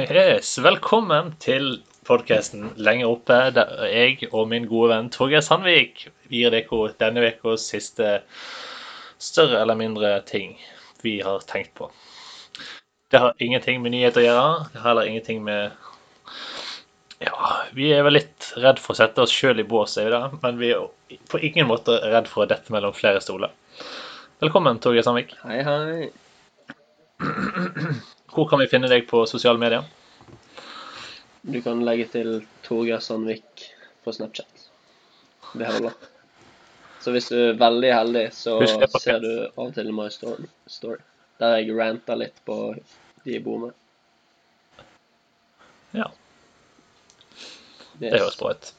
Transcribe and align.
Yes, 0.00 0.58
velkommen 0.58 1.32
til 1.42 1.80
podkasten 2.08 2.70
Lenger 2.80 3.10
oppe, 3.10 3.38
der 3.54 3.70
jeg 3.90 4.28
og 4.30 4.48
min 4.50 4.64
gode 4.70 4.90
venn 4.92 5.10
Torgeir 5.12 5.42
Sandvik 5.44 6.06
gir 6.30 6.52
dere 6.54 6.92
denne 7.00 7.24
ukas 7.26 7.66
siste 7.72 8.20
større 9.20 9.60
eller 9.60 9.76
mindre 9.76 10.12
ting 10.28 10.54
vi 11.04 11.18
har 11.24 11.44
tenkt 11.50 11.74
på. 11.80 11.90
Det 13.10 13.20
har 13.20 13.34
ingenting 13.42 13.82
med 13.82 13.94
nyheter 13.96 14.22
å 14.22 14.26
gjøre. 14.26 14.68
Det 14.72 14.80
har 14.80 14.88
heller 14.92 15.10
ingenting 15.10 15.42
med 15.44 15.72
Ja, 17.20 17.64
vi 17.76 17.90
er 17.92 18.04
vel 18.06 18.16
litt 18.20 18.52
redd 18.56 18.78
for 18.80 18.94
å 18.94 19.00
sette 19.02 19.24
oss 19.24 19.34
sjøl 19.34 19.60
i 19.60 19.66
bås, 19.66 19.98
er 20.00 20.08
vi 20.08 20.14
det? 20.14 20.40
Men 20.44 20.60
vi 20.60 20.70
er 20.76 20.86
på 21.28 21.42
ingen 21.44 21.68
måte 21.68 21.98
redd 22.06 22.30
for 22.30 22.46
å 22.46 22.50
dette 22.50 22.72
mellom 22.72 22.96
flere 22.96 23.20
stoler. 23.20 23.52
Velkommen, 24.40 24.80
Torgeir 24.80 25.04
Sandvik. 25.04 25.36
Hei, 25.44 25.60
hei. 25.66 26.10
Hvor 28.30 28.46
kan 28.48 28.60
vi 28.62 28.68
finne 28.70 28.90
deg 28.90 29.08
på 29.10 29.24
sosiale 29.26 29.58
medier? 29.58 29.84
Du 31.42 31.58
kan 31.64 31.82
legge 31.84 32.06
til 32.12 32.40
Torgeir 32.62 33.00
Sandvik 33.02 33.66
på 34.04 34.12
Snapchat. 34.12 34.66
Det 35.52 35.66
holder. 35.66 35.94
Så 37.00 37.14
hvis 37.14 37.30
du 37.32 37.36
er 37.38 37.58
veldig 37.58 37.92
heldig, 37.94 38.26
så 38.36 38.58
ser 39.00 39.22
du 39.22 39.30
av 39.48 39.70
og 39.70 39.74
til 39.74 39.88
My 39.96 40.10
Story, 40.12 40.98
der 41.40 41.56
jeg 41.56 41.76
ranter 41.78 42.18
litt 42.20 42.42
på 42.44 42.58
de 43.24 43.36
jeg 43.36 43.44
bor 43.44 43.62
med. 43.62 43.72
Ja. 45.96 46.10
Det 48.00 48.12
høres 48.14 48.36
bra 48.40 48.52
ut. 48.52 48.70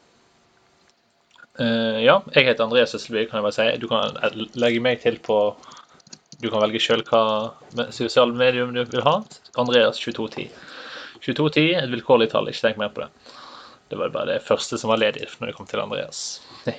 Eh, 1.59 1.97
ja, 2.05 2.21
jeg 2.33 2.47
heter 2.47 2.63
Andreas 2.63 2.93
Søsselby, 2.93 3.25
kan 3.29 3.41
jeg 3.41 3.47
bare 3.49 3.57
si. 3.57 3.67
Du 3.81 3.89
kan 3.91 4.45
legge 4.57 4.81
meg 4.85 5.01
til 5.03 5.17
på 5.21 5.39
Du 6.41 6.49
kan 6.49 6.63
velge 6.63 6.81
sjøl 6.81 7.03
hva 7.07 7.23
sosiale 7.93 8.33
medium 8.33 8.73
du 8.75 8.83
vil 8.83 9.05
ha. 9.05 9.19
Andreas2210. 9.61 10.47
2210 11.21 11.67
er 11.75 11.83
et 11.85 11.93
vilkårlig 11.93 12.31
tall, 12.31 12.49
ikke 12.49 12.65
tenk 12.65 12.81
mer 12.81 12.93
på 12.95 13.03
det. 13.03 13.11
Det 13.91 13.99
var 13.99 14.13
bare 14.13 14.33
det 14.33 14.45
første 14.47 14.79
som 14.79 14.89
var 14.89 15.01
ledig 15.01 15.27
når 15.37 15.51
det 15.51 15.57
kom 15.57 15.67
til 15.69 15.83
Andreas. 15.83 16.41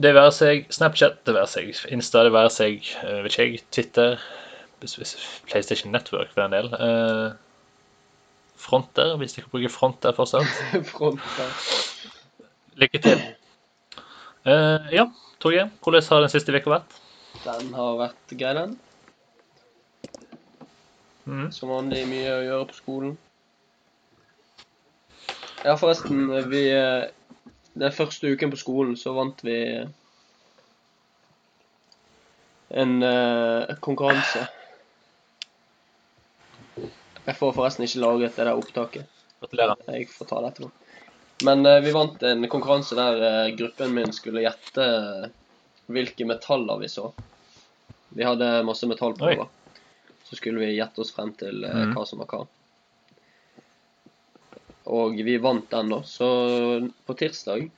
Det 0.00 0.14
være 0.16 0.30
seg 0.32 0.70
Snapchat, 0.72 1.18
det 1.28 1.34
være 1.36 1.50
seg 1.52 1.66
Insta, 1.92 2.22
det 2.24 2.32
være 2.32 2.50
seg 2.50 2.86
eh, 3.04 3.18
vet 3.22 3.34
ikke 3.34 3.44
jeg, 3.44 3.58
Twitter, 3.76 4.22
PlayStation 5.50 5.92
Network 5.92 6.32
for 6.32 6.40
den 6.42 6.56
del. 6.56 6.70
Eh, 6.72 7.34
fronter, 8.56 9.12
hvis 9.20 9.36
dere 9.36 9.52
bruker 9.52 9.72
fronter 9.72 10.16
fortsatt. 10.16 10.48
Fronter. 10.94 11.52
Lykke 12.80 13.02
til. 13.04 13.22
Eh, 14.44 14.88
ja, 14.90 15.06
Torgeir, 15.38 15.68
hvordan 15.82 16.02
har 16.08 16.24
den 16.24 16.32
siste 16.32 16.54
uka 16.54 16.70
vært? 16.72 16.96
Den 17.44 17.68
har 17.76 17.98
vært 18.00 18.32
grei, 18.34 18.54
den. 18.58 18.72
Mm. 21.22 21.46
Som 21.54 21.70
vanlig 21.70 22.02
mye 22.10 22.32
å 22.34 22.42
gjøre 22.42 22.68
på 22.72 22.78
skolen. 22.80 23.12
Ja, 25.62 25.76
forresten, 25.78 26.26
vi 26.50 26.64
eh, 26.74 27.04
Den 27.78 27.94
første 27.94 28.32
uken 28.34 28.50
på 28.52 28.58
skolen 28.60 28.96
så 29.00 29.14
vant 29.16 29.38
vi 29.46 29.54
en 32.72 32.92
uh, 33.00 33.70
konkurranse. 33.84 34.42
Jeg 37.24 37.36
får 37.38 37.54
forresten 37.56 37.86
ikke 37.86 38.02
laget 38.02 38.36
det 38.36 38.44
der 38.44 38.60
opptaket. 38.60 39.22
Gratulerer. 39.40 39.80
Jeg 39.94 40.10
får 40.12 40.28
ta 40.28 40.42
det 40.42 40.52
etterpå. 40.52 40.81
Men 41.44 41.66
eh, 41.66 41.80
vi 41.84 41.90
vant 41.94 42.22
en 42.22 42.48
konkurranse 42.48 42.94
der 42.98 43.22
eh, 43.28 43.54
gruppen 43.58 43.94
min 43.96 44.12
skulle 44.14 44.44
gjette 44.44 44.86
hvilke 45.92 46.26
metaller 46.28 46.78
vi 46.80 46.88
så. 46.88 47.08
Vi 48.14 48.24
hadde 48.24 48.50
masse 48.68 48.86
metallprøver. 48.86 49.48
Så 50.28 50.36
skulle 50.38 50.60
vi 50.62 50.74
gjette 50.76 51.00
oss 51.02 51.12
frem 51.12 51.32
til 51.36 51.64
eh, 51.64 51.74
Mhm. 51.82 51.94
hva 51.96 52.06
som 52.06 52.22
var 52.22 52.30
hva. 52.32 52.42
Og 54.92 55.14
vi 55.24 55.36
vant 55.38 55.68
den, 55.70 55.88
da. 55.92 56.00
Så 56.02 56.28
på 57.06 57.14
tirsdag 57.18 57.68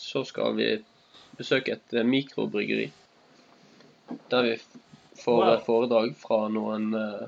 så 0.00 0.22
skal 0.24 0.54
vi 0.56 0.68
besøke 1.38 1.74
et 1.76 1.92
eh, 1.96 2.04
mikrobryggeri. 2.06 2.90
Der 4.32 4.42
vi 4.42 4.54
får 5.20 5.44
Wow. 5.44 5.60
foredrag 5.66 6.14
fra 6.16 6.38
noen 6.48 6.94
eh, 6.96 7.26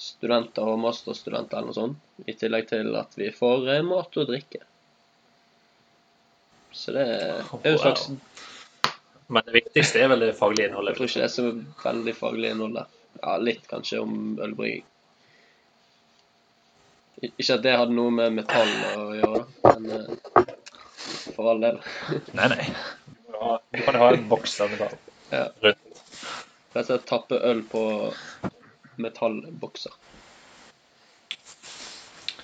studenter 0.00 0.68
og 0.68 0.80
masterstudenter 0.82 1.58
eller 1.58 1.70
noe 1.72 1.76
sånt. 1.76 2.00
I 2.28 2.34
tillegg 2.36 2.68
til 2.70 2.90
at 2.98 3.14
vi 3.16 3.30
får 3.34 3.68
eh, 3.74 3.84
mat 3.86 4.18
og 4.20 4.28
drikke. 4.30 4.60
Så 6.76 6.92
det 6.92 7.04
er 7.06 7.38
jo 7.40 7.60
et 7.62 7.80
slags 7.80 8.10
Men 9.32 9.46
det 9.46 9.54
viktigste 9.54 10.02
er 10.02 10.10
vel 10.12 10.20
det 10.26 10.34
faglige 10.36 10.68
Jeg 10.68 10.96
tror 10.98 11.08
ikke 11.08 11.22
det 11.22 11.24
er 11.24 11.32
så 11.32 11.46
veldig 11.86 12.14
faglig 12.18 12.50
innhold 12.52 12.76
der. 12.76 12.90
Ja, 13.22 13.38
litt 13.40 13.64
kanskje 13.70 14.02
om 14.04 14.36
ølbrygging. 14.44 14.84
Ikke 17.24 17.54
at 17.56 17.64
det 17.64 17.72
hadde 17.80 17.96
noe 17.96 18.12
med 18.12 18.34
metall 18.36 18.68
å 19.00 19.06
gjøre, 19.16 19.40
men 19.64 19.86
eh, 19.96 20.50
for 21.32 21.48
all 21.54 21.62
del. 21.64 21.80
Nei, 22.36 22.50
nei. 22.52 22.66
Du 23.72 23.80
kan 23.86 23.96
ha 24.00 24.10
en 24.12 24.28
boks 24.28 24.60
av 24.64 24.72
metall 24.74 24.98
Ja. 25.32 25.46
rundt. 25.64 25.82
Rett 26.76 26.84
og 26.84 26.90
slett 26.90 27.06
tappe 27.08 27.38
øl 27.48 27.62
på 27.72 27.82
metallbokser. 29.02 29.92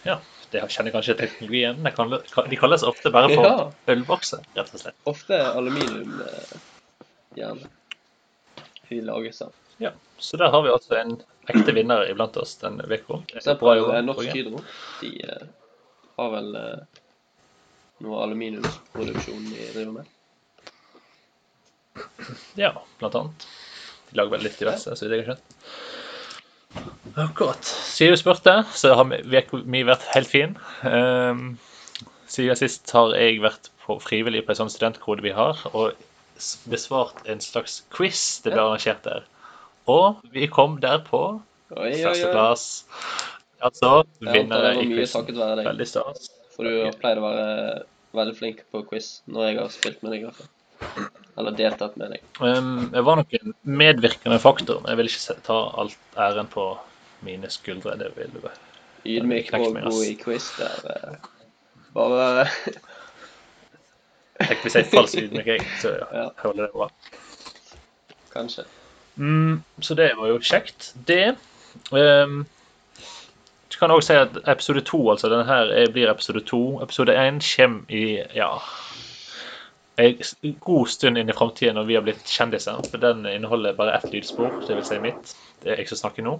Ja, 0.02 0.18
det 0.50 0.62
kjenner 0.74 0.90
kanskje 0.94 1.14
teknologien. 1.18 1.82
De, 1.82 2.20
de 2.50 2.56
kalles 2.60 2.82
ofte 2.82 3.10
bare 3.14 3.30
for 3.32 3.46
Ja. 3.46 3.72
ølbokser, 3.92 4.42
rett 4.56 4.72
og 4.74 4.80
slett. 4.82 4.96
Ofte 5.08 5.38
aluminium 5.52 6.20
eh, 6.26 6.56
gjerne. 7.38 7.70
De 8.88 9.00
lages 9.00 9.42
av. 9.42 9.52
Ja, 9.78 9.90
Så 10.18 10.36
der 10.36 10.50
har 10.52 10.62
vi 10.62 10.70
altså 10.70 10.98
en 10.98 11.16
ekte 11.48 11.72
vinner 11.74 12.04
iblant 12.10 12.36
oss 12.36 12.56
denne 12.60 12.84
uka. 12.84 13.22
Bra 13.60 13.76
jobba, 13.78 13.96
eh, 13.98 14.04
Norsk 14.04 14.34
Hydro. 14.34 14.60
De 15.00 15.12
eh, 15.24 15.46
har 16.18 16.34
vel 16.34 16.50
noe 18.02 18.22
aluminiumsproduksjon 18.26 19.48
de 19.50 19.70
driver 19.72 19.92
med. 19.92 20.06
Ja, 22.54 22.74
blant 22.98 23.14
annet. 23.14 23.46
De 24.10 24.16
lager 24.18 24.30
vel 24.36 24.44
litt 24.46 24.58
diverse, 24.60 24.96
så 24.96 25.06
vidt 25.06 25.14
jeg 25.16 25.24
har 25.26 25.34
skjønt. 25.34 25.56
Akkurat. 27.20 27.64
Siden 27.64 28.14
du 28.14 28.20
spurte, 28.20 28.54
så 28.72 28.94
har 28.96 29.04
vi, 29.10 29.82
vært 29.84 30.06
helt 30.14 30.30
fin. 30.30 30.56
Um, 30.86 31.58
siden 32.30 32.56
sist 32.56 32.90
har 32.96 33.12
jeg 33.18 33.42
vært 33.44 33.68
på 33.82 33.98
frivillig 34.00 34.44
på 34.46 34.54
en 34.54 34.62
sånn 34.62 34.72
studentkode 34.72 35.24
vi 35.24 35.34
har, 35.36 35.60
og 35.76 35.92
besvart 36.72 37.20
en 37.30 37.42
slags 37.42 37.82
quiz 37.94 38.40
det 38.44 38.54
ble 38.54 38.62
arrangert 38.62 39.02
der. 39.04 39.26
Og 39.90 40.22
vi 40.32 40.48
kom 40.50 40.78
der 40.82 41.02
på 41.04 41.22
førsteplass. 41.72 42.84
Altså 43.62 44.02
vinnere 44.18 44.74
i 44.80 44.88
quizen. 44.90 45.28
Veldig 45.62 45.86
stas. 45.86 46.30
For 46.56 46.66
du 46.66 46.88
pleier 47.00 47.20
å 47.20 47.28
være 47.28 47.82
veldig 48.16 48.38
flink 48.38 48.64
på 48.72 48.82
quiz 48.88 49.18
når 49.30 49.50
jeg 49.50 49.60
har 49.60 49.74
spilt 49.74 50.02
med 50.04 50.16
deg. 50.16 50.30
fall. 50.36 51.11
Eller 51.38 51.54
deltatt 51.56 51.94
med 51.96 52.10
deg. 52.12 52.24
Um, 52.44 52.90
jeg 52.92 53.04
var 53.06 53.16
nok 53.16 53.30
en 53.38 53.54
medvirkende 53.64 54.38
faktor, 54.42 54.80
men 54.82 54.90
jeg 54.92 54.98
vil 55.00 55.08
ikke 55.08 55.36
ta 55.46 55.58
alt 55.80 55.96
æren 56.20 56.50
på 56.52 56.66
mine 57.24 57.48
skuldre. 57.50 57.94
Det 57.98 58.10
vil 58.16 58.34
du 58.34 58.48
Ydmyk 59.08 59.48
og 59.56 59.78
god 59.82 60.04
i 60.04 60.14
quiz 60.20 60.50
der. 60.58 60.76
eh, 60.92 61.14
Bare 61.94 62.44
Tenk 64.42 64.62
hvis 64.64 64.74
jeg 64.76 64.84
er 64.86 64.90
falsk 64.92 65.18
ydmyk, 65.22 65.46
jeg, 65.46 65.66
så 65.80 65.92
Ja. 66.18 66.28
holder 66.42 66.66
det 66.66 66.72
bra. 66.74 66.88
Kanskje. 68.32 68.64
Mm, 69.16 69.62
så 69.84 69.94
det 69.94 70.10
var 70.18 70.28
jo 70.30 70.38
kjekt. 70.40 70.92
Det 71.08 71.34
um, 71.92 72.42
Du 73.72 73.78
kan 73.78 73.90
også 73.90 74.06
si 74.06 74.14
at 74.20 74.38
episode 74.48 74.80
to, 74.88 75.00
altså 75.10 75.28
denne 75.32 75.44
her 75.48 75.72
er- 75.72 75.92
blir 75.92 76.10
episode 76.10 76.40
to. 76.48 76.80
Episode 76.82 77.16
én 77.16 77.40
kommer 77.56 77.82
i 77.88 78.22
ja 78.36 78.50
en 79.96 80.56
god 80.60 80.88
stund 80.88 81.18
inn 81.18 81.30
i 81.30 81.36
framtida 81.36 81.74
når 81.76 81.88
vi 81.88 81.96
har 81.98 82.04
blitt 82.06 82.28
kjendiser. 82.28 82.80
For 82.90 83.02
den 83.02 83.26
inneholder 83.28 83.76
bare 83.76 83.96
ett 83.98 84.12
lydspor, 84.12 84.62
vil 84.68 84.84
si 84.86 84.98
mitt. 85.02 85.34
Det 85.62 85.74
er 85.74 85.82
jeg 85.82 85.92
som 85.92 86.00
snakker 86.04 86.26
nå. 86.26 86.38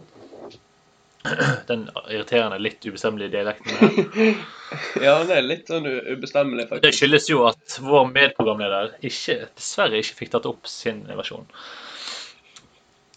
Den 1.69 1.85
irriterende, 2.11 2.59
litt 2.59 2.83
ubestemmelige 2.83 3.31
dialekten 3.37 3.77
her. 3.79 4.41
Ja, 5.05 5.19
den 5.21 5.31
er 5.37 5.45
litt 5.45 5.69
sånn 5.69 5.85
ubestemmelig, 5.87 6.65
faktisk. 6.71 6.83
Det 6.87 6.97
skyldes 6.97 7.29
jo 7.29 7.43
at 7.47 7.77
vår 7.85 8.07
medprogramleder 8.09 8.95
ikke, 9.05 9.37
dessverre 9.53 10.01
ikke 10.01 10.17
fikk 10.23 10.33
tatt 10.33 10.49
opp 10.49 10.67
sin 10.71 11.03
versjon. 11.13 11.45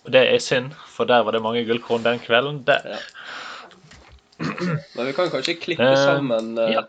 Og 0.06 0.12
det 0.14 0.22
er 0.30 0.44
synd, 0.44 0.76
for 0.92 1.10
der 1.10 1.24
var 1.26 1.34
det 1.34 1.42
mange 1.42 1.64
gullkorn 1.66 2.04
den 2.06 2.20
kvelden. 2.22 2.60
Der. 2.68 2.84
Ja. 2.94 3.00
Men 4.38 5.08
vi 5.08 5.14
kan 5.16 5.32
kanskje 5.32 5.56
klippe 5.62 5.88
Eh, 5.88 5.96
sammen 5.96 6.58
uh, 6.60 6.68
ja. 6.74 6.84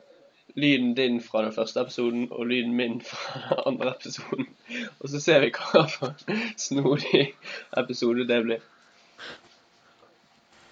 Lyden 0.57 0.95
din 0.97 1.19
fra 1.21 1.43
den 1.45 1.53
første 1.53 1.83
episoden 1.85 2.29
og 2.33 2.47
lyden 2.49 2.73
min 2.79 3.01
fra 3.05 3.41
den 3.43 3.59
andre 3.75 3.91
episoden. 3.97 4.47
Og 5.01 5.11
så 5.13 5.21
ser 5.21 5.43
vi 5.45 5.51
hva 5.57 5.83
for 5.93 6.15
snodig 6.61 7.27
episode 7.77 8.25
det 8.29 8.39
blir. 8.47 8.63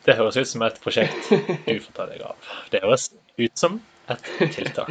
Det 0.05 0.17
høres 0.19 0.37
ut 0.37 0.49
som 0.49 0.63
et 0.67 0.81
prosjekt 0.85 1.31
du 1.67 1.79
får 1.81 1.93
ta 1.97 2.07
deg 2.11 2.25
av. 2.29 2.49
Det 2.73 2.83
høres 2.85 3.11
ut 3.41 3.55
som 3.61 3.79
et 4.13 4.27
tiltak. 4.57 4.91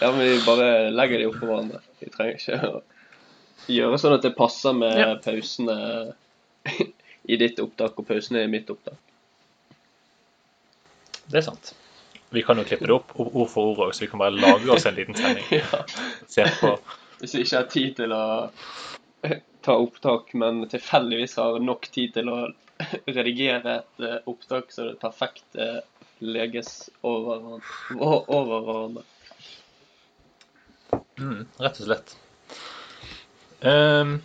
Ja, 0.00 0.10
men 0.14 0.20
vi 0.26 0.36
bare 0.46 0.90
legger 0.94 1.18
de 1.22 1.30
oppå 1.30 1.46
hverandre. 1.48 1.80
Vi 2.02 2.10
trenger 2.14 2.38
ikke 2.38 2.58
å 2.68 2.82
gjøre 3.70 3.98
sånn 4.02 4.14
at 4.18 4.26
det 4.26 4.34
passer 4.38 4.74
med 4.78 4.98
Ja. 4.98 5.08
pausene 5.22 5.78
i 7.24 7.38
ditt 7.40 7.58
opptak 7.62 7.98
og 7.98 8.06
pausene 8.10 8.42
i 8.44 8.50
mitt 8.50 8.70
opptak. 8.70 8.98
Det 11.30 11.38
er 11.40 11.46
sant. 11.46 11.72
Vi 12.34 12.42
kan 12.42 12.58
jo 12.58 12.64
klippe 12.66 12.88
det 12.90 12.94
opp 12.96 13.14
ord 13.20 13.48
for 13.52 13.72
ord 13.72 13.80
òg, 13.86 13.94
så 13.94 14.04
vi 14.04 14.10
kan 14.12 14.20
bare 14.22 14.34
lage 14.34 14.70
oss 14.74 14.86
en 14.90 14.96
liten 14.98 15.14
sending. 15.20 15.46
ja. 15.54 15.80
Se 16.28 16.46
på 16.60 16.74
Hvis 17.20 17.34
vi 17.36 17.44
ikke 17.46 17.60
har 17.62 17.68
tid 17.72 17.94
til 18.00 18.14
å 18.16 18.24
ta 19.64 19.76
opptak, 19.80 20.34
men 20.36 20.64
tilfeldigvis 20.68 21.38
har 21.40 21.56
nok 21.62 21.86
tid 21.94 22.12
til 22.18 22.28
å 22.28 22.38
redigere 23.06 23.78
et 23.78 24.02
eh, 24.04 24.16
opptak 24.28 24.72
så 24.74 24.88
det 24.90 24.98
perfekt 25.00 25.56
eh, 25.56 25.78
leges 26.24 26.90
over, 27.06 27.38
hverandre- 27.46 28.24
over 28.34 28.66
hverandre. 28.66 29.04
mm, 31.22 31.40
Rett 31.62 31.80
og 31.80 31.86
slett. 31.88 32.16
Um, 33.64 34.18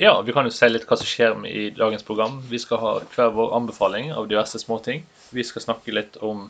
ja, 0.00 0.14
vi 0.24 0.32
kan 0.32 0.46
jo 0.48 0.54
se 0.54 0.70
litt 0.70 0.86
hva 0.88 0.96
som 0.96 1.08
skjer 1.10 1.36
i 1.50 1.66
dagens 1.76 2.06
program. 2.06 2.38
Vi 2.48 2.58
skal 2.62 2.80
ha 2.80 2.92
hver 3.12 3.34
vår 3.36 3.52
anbefaling 3.58 4.12
av 4.16 4.30
diverse 4.30 4.58
småting. 4.62 5.02
Vi 5.34 5.44
skal 5.44 5.66
snakke 5.66 5.92
litt 5.92 6.16
om 6.24 6.46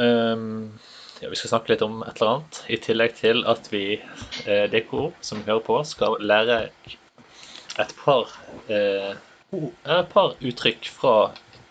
ja, 0.00 1.28
Vi 1.28 1.36
skal 1.36 1.52
snakke 1.52 1.74
litt 1.74 1.82
om 1.84 2.02
et 2.02 2.20
eller 2.20 2.36
annet, 2.36 2.60
i 2.72 2.78
tillegg 2.80 3.16
til 3.18 3.42
at 3.50 3.68
vi, 3.72 3.84
eh, 4.46 4.66
dere 4.72 5.10
som 5.20 5.42
hører 5.44 5.64
på, 5.66 5.80
skal 5.84 6.16
lære 6.20 6.62
et 7.80 7.94
par 8.04 8.30
eh, 8.72 9.12
et 9.52 10.12
par 10.12 10.36
uttrykk 10.40 10.88
fra 10.94 11.14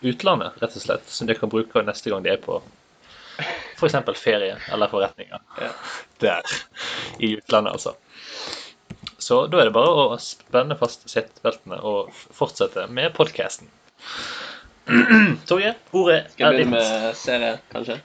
utlandet, 0.04 0.56
rett 0.60 0.76
og 0.76 0.84
slett, 0.84 1.08
som 1.08 1.28
dere 1.28 1.40
kan 1.40 1.52
bruke 1.52 1.82
neste 1.84 2.12
gang 2.12 2.24
de 2.24 2.34
er 2.34 2.40
på 2.42 2.60
f.eks. 3.80 3.96
ferie 4.20 4.56
eller 4.72 4.90
forretninger. 4.92 5.40
Ja. 5.60 5.70
Der. 6.20 6.42
I 7.18 7.36
utlandet, 7.38 7.72
altså. 7.72 7.94
Så 9.20 9.46
da 9.46 9.60
er 9.60 9.68
det 9.68 9.76
bare 9.76 10.04
å 10.12 10.18
spenne 10.20 10.76
fast 10.80 11.08
setebeltene 11.08 11.78
og 11.86 12.12
fortsette 12.12 12.86
med 12.92 13.12
podkasten. 13.16 13.68
Torgeir, 15.48 15.76
ordet 15.92 16.24
Skal 16.32 16.46
er 16.46 16.58
jeg 16.58 16.66
begynne 16.66 16.80
ditt. 16.80 16.92
med 17.00 17.18
serie, 17.20 17.52
kanskje? 17.72 18.00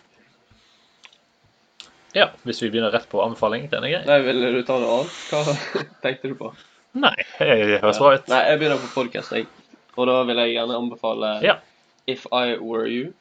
Ja, 2.16 2.30
hvis 2.48 2.62
vi 2.64 2.70
begynner 2.72 2.94
rett 2.96 3.10
på 3.12 3.20
anbefaling. 3.24 3.66
Den 3.72 3.84
er 3.84 3.92
grei. 3.92 4.04
Nei, 4.08 4.20
Ville 4.24 4.52
du 4.56 4.62
ta 4.64 4.78
noe 4.80 5.02
annet? 5.02 5.16
Hva 5.30 5.84
tenkte 6.06 6.32
du 6.32 6.36
på? 6.40 6.54
Nei, 6.96 7.12
det 7.42 7.82
høres 7.84 8.00
bra 8.00 8.14
ut. 8.16 8.30
Nei, 8.32 8.40
jeg 8.50 8.60
begynner 8.62 8.80
på 8.80 8.92
podkast, 8.94 9.34
jeg. 9.36 9.50
Og 10.00 10.08
da 10.08 10.22
vil 10.28 10.40
jeg 10.40 10.54
gjerne 10.56 10.78
anbefale 10.80 11.34
Ja. 11.44 11.58
If 12.08 12.24
I 12.32 12.56
Were 12.62 12.88
You. 12.88 13.12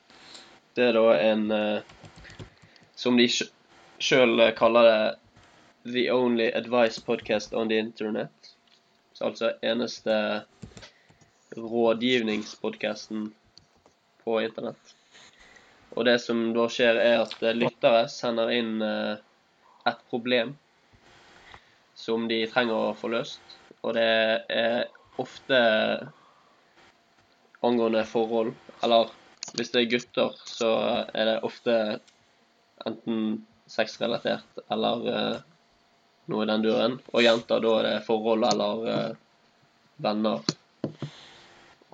Det 0.77 0.91
er 0.91 0.97
da 0.99 1.05
en 1.17 1.45
eh, 1.55 1.83
Som 2.99 3.17
de 3.19 3.27
sjøl 3.31 4.43
kaller 4.59 4.87
det 4.91 5.95
The 5.95 6.07
Only 6.15 6.51
Advice 6.55 7.03
Podcast 7.03 7.55
on 7.55 7.69
the 7.71 7.79
Internet. 7.83 8.53
Så 9.15 9.27
altså 9.29 9.51
eneste 9.63 10.15
rådgivningspodkasten 11.57 13.33
på 14.25 14.41
internett. 14.43 14.94
Og 15.95 16.05
det 16.09 16.19
som 16.23 16.49
da 16.55 16.67
skjer, 16.71 16.99
er 16.99 17.23
at 17.23 17.37
eh, 17.43 17.55
lyttere 17.55 18.07
sender 18.11 18.51
inn 18.55 18.83
eh, 18.83 19.15
et 19.87 20.01
problem 20.11 20.55
som 21.95 22.27
de 22.31 22.41
trenger 22.51 22.91
å 22.91 22.97
få 22.99 23.13
løst. 23.13 23.59
Og 23.85 23.95
det 23.95 24.09
er 24.51 24.89
ofte 25.23 25.61
angående 27.65 28.03
forhold. 28.09 28.53
Eller 28.83 29.13
hvis 29.55 29.71
det 29.71 29.85
er 29.85 29.91
gutter, 29.93 30.35
så 30.49 30.73
er 31.15 31.31
det 31.31 31.39
ofte 31.47 31.77
enten 32.85 33.45
sexrelatert 33.71 34.65
eller 34.75 35.09
eh, 35.13 35.39
noe 36.33 36.43
i 36.43 36.51
den 36.51 36.67
duren. 36.67 36.99
Og 37.13 37.23
jenter, 37.23 37.63
da 37.63 37.79
er 37.79 37.91
det 37.93 37.97
forhold 38.09 38.49
eller 38.51 39.17
venner. 40.03 40.43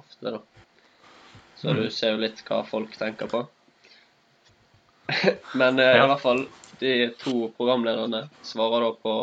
Ofte, 0.00 0.38
da. 0.38 0.40
Så 1.60 1.76
du 1.76 1.90
ser 1.92 2.14
jo 2.14 2.22
litt 2.22 2.40
hva 2.48 2.62
folk 2.64 2.94
tenker 2.96 3.28
på. 3.28 3.44
Men 5.60 5.78
eh, 5.78 5.96
Ja. 5.96 6.04
i 6.04 6.08
hvert 6.10 6.20
fall, 6.22 6.44
de 6.80 6.92
to 7.20 7.48
programlederne 7.56 8.28
svarer 8.46 8.80
da 8.86 8.92
på 9.02 9.14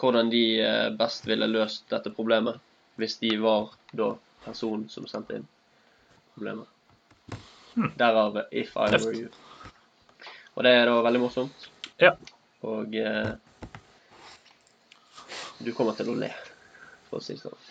hvordan 0.00 0.30
de 0.32 0.42
eh, 0.62 0.90
best 0.98 1.26
ville 1.28 1.46
løst 1.50 1.84
dette 1.92 2.10
problemet 2.14 2.60
hvis 3.00 3.16
de 3.22 3.36
var 3.40 3.70
da 3.96 4.12
personen 4.44 4.88
som 4.92 5.06
sendte 5.08 5.38
inn 5.38 5.46
problemet. 6.34 6.66
Hmm. 7.74 7.92
Derav 7.96 8.36
'If 8.50 8.76
I 8.76 8.90
Were 8.92 9.14
You'. 9.16 9.30
Og 10.56 10.64
det 10.66 10.72
er 10.76 10.84
da 10.86 10.98
veldig 11.02 11.20
morsomt. 11.22 11.68
Ja. 11.98 12.12
Og 12.62 12.94
eh, 12.94 13.32
du 15.62 15.72
kommer 15.72 15.94
til 15.96 16.10
å 16.12 16.16
le, 16.18 16.28
for 17.08 17.20
å 17.20 17.24
si 17.24 17.36
det 17.36 17.42
sånn. 17.44 17.70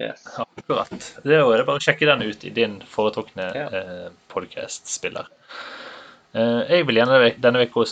Yes. 0.00 0.22
Akkurat. 0.40 0.94
Det 1.22 1.36
er 1.36 1.44
bare 1.44 1.76
å 1.76 1.82
sjekke 1.84 2.08
den 2.08 2.22
ut 2.24 2.44
i 2.48 2.50
din 2.56 2.78
foretrukne 2.88 3.50
Ja. 3.54 3.66
eh, 3.68 4.08
podcast-spiller. 4.32 5.28
Eh, 6.30 6.60
jeg 6.70 6.86
vil 6.86 7.00
gjerne 7.00 7.32
denne 7.42 7.64
uka 7.66 7.82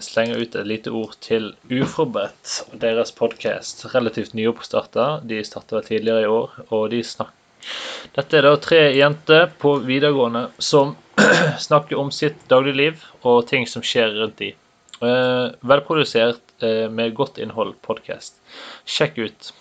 slenge 0.00 0.38
ut 0.40 0.54
et 0.56 0.68
lite 0.68 0.92
ord 0.96 1.12
til 1.20 1.50
Uforberedt 1.68 2.54
og 2.70 2.78
deres 2.80 3.12
podcast. 3.12 3.84
Relativt 3.92 4.32
nyoppstarta. 4.38 5.20
De 5.28 5.42
starta 5.44 5.82
tidligere 5.84 6.24
i 6.24 6.32
år, 6.32 6.58
og 6.70 6.90
de 6.94 7.02
snakker 7.04 7.38
Dette 8.16 8.34
er 8.34 8.42
da 8.42 8.56
tre 8.58 8.78
jenter 8.96 9.44
på 9.62 9.76
videregående 9.86 10.48
som 10.58 10.96
snakker 11.66 12.00
om 12.00 12.10
sitt 12.10 12.40
dagligliv 12.50 13.04
og 13.22 13.44
ting 13.46 13.68
som 13.70 13.84
skjer 13.86 14.16
rundt 14.16 14.40
de. 14.40 14.48
Eh, 15.02 15.46
velprodusert 15.70 16.56
eh, 16.64 16.88
med 16.90 17.14
godt 17.14 17.38
innhold 17.38 17.76
podcast. 17.86 18.40
Sjekk 18.88 19.20
ut. 19.22 19.52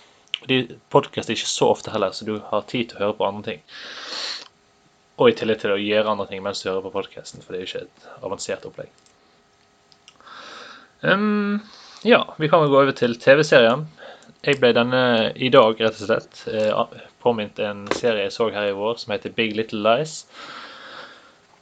Podkast 0.89 1.29
er 1.29 1.37
ikke 1.37 1.51
så 1.51 1.69
ofte 1.75 1.93
heller, 1.93 2.15
så 2.15 2.25
du 2.25 2.39
har 2.47 2.65
tid 2.71 2.89
til 2.89 2.97
å 2.97 3.03
høre 3.03 3.17
på 3.19 3.27
andre 3.27 3.51
ting. 3.51 3.61
Og 5.19 5.29
i 5.29 5.35
tillegg 5.37 5.61
til 5.61 5.73
å 5.75 5.79
gjøre 5.81 6.13
andre 6.13 6.27
ting 6.29 6.43
mens 6.45 6.63
du 6.63 6.69
hører 6.69 6.85
på 6.87 6.93
podkasten, 6.95 7.43
for 7.43 7.53
det 7.53 7.61
er 7.61 7.65
jo 7.65 7.69
ikke 7.69 7.85
et 7.87 8.25
avansert 8.25 8.67
opplegg. 8.69 8.91
Um, 11.01 11.59
ja, 12.05 12.23
vi 12.37 12.49
kan 12.49 12.63
vel 12.63 12.71
gå 12.71 12.79
over 12.81 12.95
til 12.97 13.17
TV-serien. 13.19 13.87
Jeg 14.41 14.57
ble 14.61 14.71
denne 14.73 15.03
i 15.35 15.51
dag, 15.53 15.77
rett 15.77 15.99
og 15.99 16.07
slett, 16.07 16.43
eh, 16.49 17.01
påminnet 17.21 17.59
en 17.61 17.83
serie 17.93 18.25
jeg 18.25 18.33
så 18.33 18.49
her 18.53 18.71
i 18.71 18.77
vår, 18.77 18.95
som 18.97 19.13
heter 19.13 19.33
Big 19.37 19.53
Little 19.57 19.83
Lies. 19.85 20.23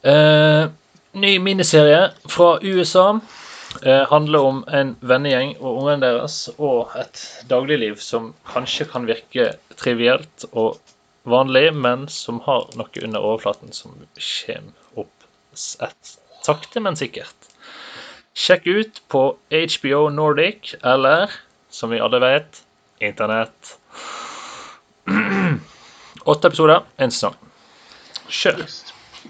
Eh, 0.02 0.64
ny 1.12 1.32
miniserie 1.44 2.06
fra 2.28 2.54
USA. 2.62 3.20
Eh, 3.82 4.06
handler 4.10 4.46
om 4.48 4.64
en 4.72 4.96
vennegjeng 5.00 5.52
og 5.60 5.82
ungene 5.82 6.00
deres 6.02 6.48
og 6.58 6.90
et 6.98 7.20
dagligliv 7.48 8.00
som 8.02 8.32
kanskje 8.48 8.88
kan 8.90 9.06
virke 9.06 9.52
trivielt 9.78 10.48
og 10.50 10.80
vanlig, 11.22 11.74
men 11.74 12.08
som 12.08 12.40
har 12.46 12.68
noe 12.78 13.04
under 13.04 13.20
overflaten 13.20 13.72
som 13.72 13.96
kommer 14.16 15.00
opp 15.04 15.28
et 15.52 16.16
sakte, 16.44 16.80
men 16.80 16.96
sikkert. 16.96 17.50
Sjekk 18.34 18.66
ut 18.66 19.02
på 19.12 19.22
HBO 19.52 20.08
Nordic, 20.14 20.74
eller 20.82 21.32
som 21.70 21.90
vi 21.90 22.00
alle 22.00 22.20
vet, 22.22 22.62
Internett. 23.00 23.78
Åtte 26.30 26.48
episoder, 26.48 26.84
én 27.00 27.10
sesong. 27.10 27.36
Kjør. 28.28 28.62
Yes. 28.62 28.78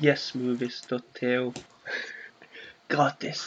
Yesmovies.to. 0.03 1.53
Gratis. 2.93 3.45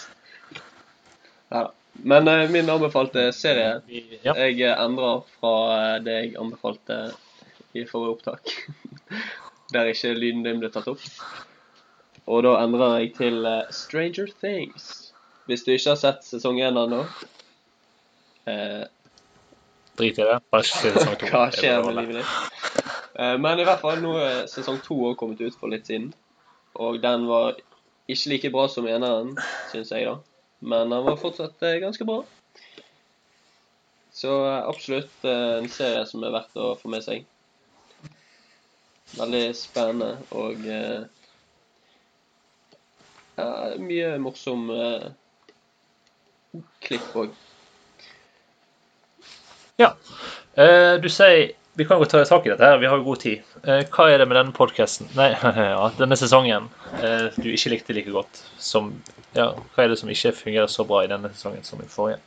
Ja. 1.54 1.72
Men 1.94 2.28
eh, 2.28 2.50
min 2.50 2.70
anbefalte 2.70 3.28
serie. 3.36 3.82
Jeg 3.88 4.62
eh, 4.62 4.80
endrer 4.82 5.22
fra 5.38 5.54
eh, 5.76 6.00
det 6.06 6.16
jeg 6.16 6.32
anbefalte 6.42 6.98
i 7.74 7.86
forrige 7.90 8.16
opptak. 8.16 8.54
Der 9.74 9.90
ikke 9.90 10.14
lyden 10.14 10.46
din 10.46 10.62
ble 10.62 10.70
tatt 10.74 10.90
opp. 10.92 11.04
Og 12.30 12.44
da 12.46 12.56
endrer 12.62 13.00
jeg 13.02 13.14
til 13.18 13.46
uh, 13.46 13.64
Stranger 13.74 14.30
Things. 14.40 15.14
Hvis 15.50 15.66
du 15.66 15.74
ikke 15.74 15.92
har 15.92 16.00
sett 16.00 16.24
sesong 16.24 16.62
én 16.64 16.78
ennå 16.80 17.02
eh, 18.48 18.86
Drit 20.00 20.20
i 20.22 20.24
det. 20.24 20.38
Bare 20.54 20.64
se 20.64 20.94
sesong 20.94 21.18
to. 21.20 21.28
Hva 21.34 21.50
skjer 21.52 21.84
med 21.84 21.98
livet 21.98 22.22
ditt? 22.22 22.62
Uh, 23.18 23.36
Men 23.42 23.60
i 23.60 23.66
hvert 23.68 23.82
fall, 23.84 24.00
nå 24.02 24.14
er 24.22 24.46
sesong 24.52 24.80
to 24.86 25.02
òg 25.10 25.18
kommet 25.20 25.44
ut 25.44 25.58
for 25.60 25.74
litt 25.74 25.90
siden. 25.90 26.14
Og 26.80 27.02
den 27.04 27.28
var 27.28 27.60
ikke 28.08 28.32
like 28.32 28.54
bra 28.56 28.70
som 28.72 28.88
eneren, 28.88 29.36
syns 29.74 29.92
jeg, 29.92 30.08
da. 30.08 30.16
Men 30.64 30.96
den 30.96 31.04
var 31.10 31.20
fortsatt 31.20 31.60
uh, 31.60 31.76
ganske 31.84 32.08
bra. 32.08 32.22
Så 34.14 34.32
absolutt 34.46 35.26
en 35.26 35.66
serie 35.74 36.06
som 36.06 36.24
er 36.24 36.34
verdt 36.36 36.58
å 36.62 36.76
få 36.78 36.90
med 36.94 37.02
seg. 37.04 37.26
Veldig 39.14 39.42
spennende 39.54 40.16
og 40.34 40.64
eh, 40.66 41.04
ja, 43.38 43.50
mye 43.82 44.14
morsom 44.22 44.70
eh, 44.74 45.10
klipp 46.86 47.12
òg. 47.18 47.36
Ja. 49.82 49.94
Eh, 50.58 50.96
du 51.02 51.10
sier 51.10 51.54
Vi 51.74 51.88
kan 51.90 51.98
godt 51.98 52.12
ta 52.14 52.20
tak 52.30 52.46
i 52.46 52.52
dette 52.52 52.68
her, 52.70 52.78
vi 52.78 52.86
har 52.86 53.00
jo 53.00 53.06
god 53.08 53.22
tid. 53.24 53.54
Hva 53.66 54.06
er 54.12 54.20
det 54.22 54.28
med 54.30 54.38
denne 54.38 54.54
podkasten 54.54 55.08
Nei, 55.18 55.32
ja, 55.74 55.88
denne 55.98 56.14
sesongen 56.20 56.68
du 57.42 57.48
ikke 57.50 57.72
likte 57.74 57.96
like 57.98 58.14
godt 58.14 58.44
som 58.62 58.92
Ja, 59.34 59.48
hva 59.74 59.82
er 59.82 59.90
det 59.90 59.98
som 59.98 60.12
ikke 60.14 60.36
fungerer 60.38 60.70
så 60.70 60.86
bra 60.86 61.02
i 61.02 61.10
denne 61.10 61.34
sesongen 61.34 61.66
som 61.66 61.82
i 61.82 61.90
forrige? 61.90 62.22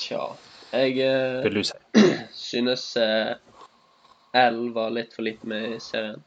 Tja. 0.00 0.30
Jeg 0.72 0.96
Vil 1.44 1.60
du 1.60 1.66
si? 1.68 1.76
synes 2.48 2.86
L 4.32 4.70
var 4.74 4.90
litt 4.94 5.14
for 5.14 5.26
lite 5.26 5.46
med 5.50 5.76
i 5.76 5.80
serien. 5.82 6.22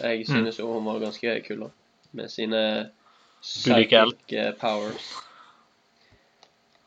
Jeg 0.00 0.26
synes 0.26 0.58
jo 0.58 0.72
hun 0.72 0.86
var 0.88 0.98
ganske 1.02 1.34
kul, 1.46 1.66
da. 1.66 1.68
Med 2.12 2.28
sine 2.32 2.62
psychic 3.42 4.32
eh, 4.32 4.52
powers. 4.60 5.12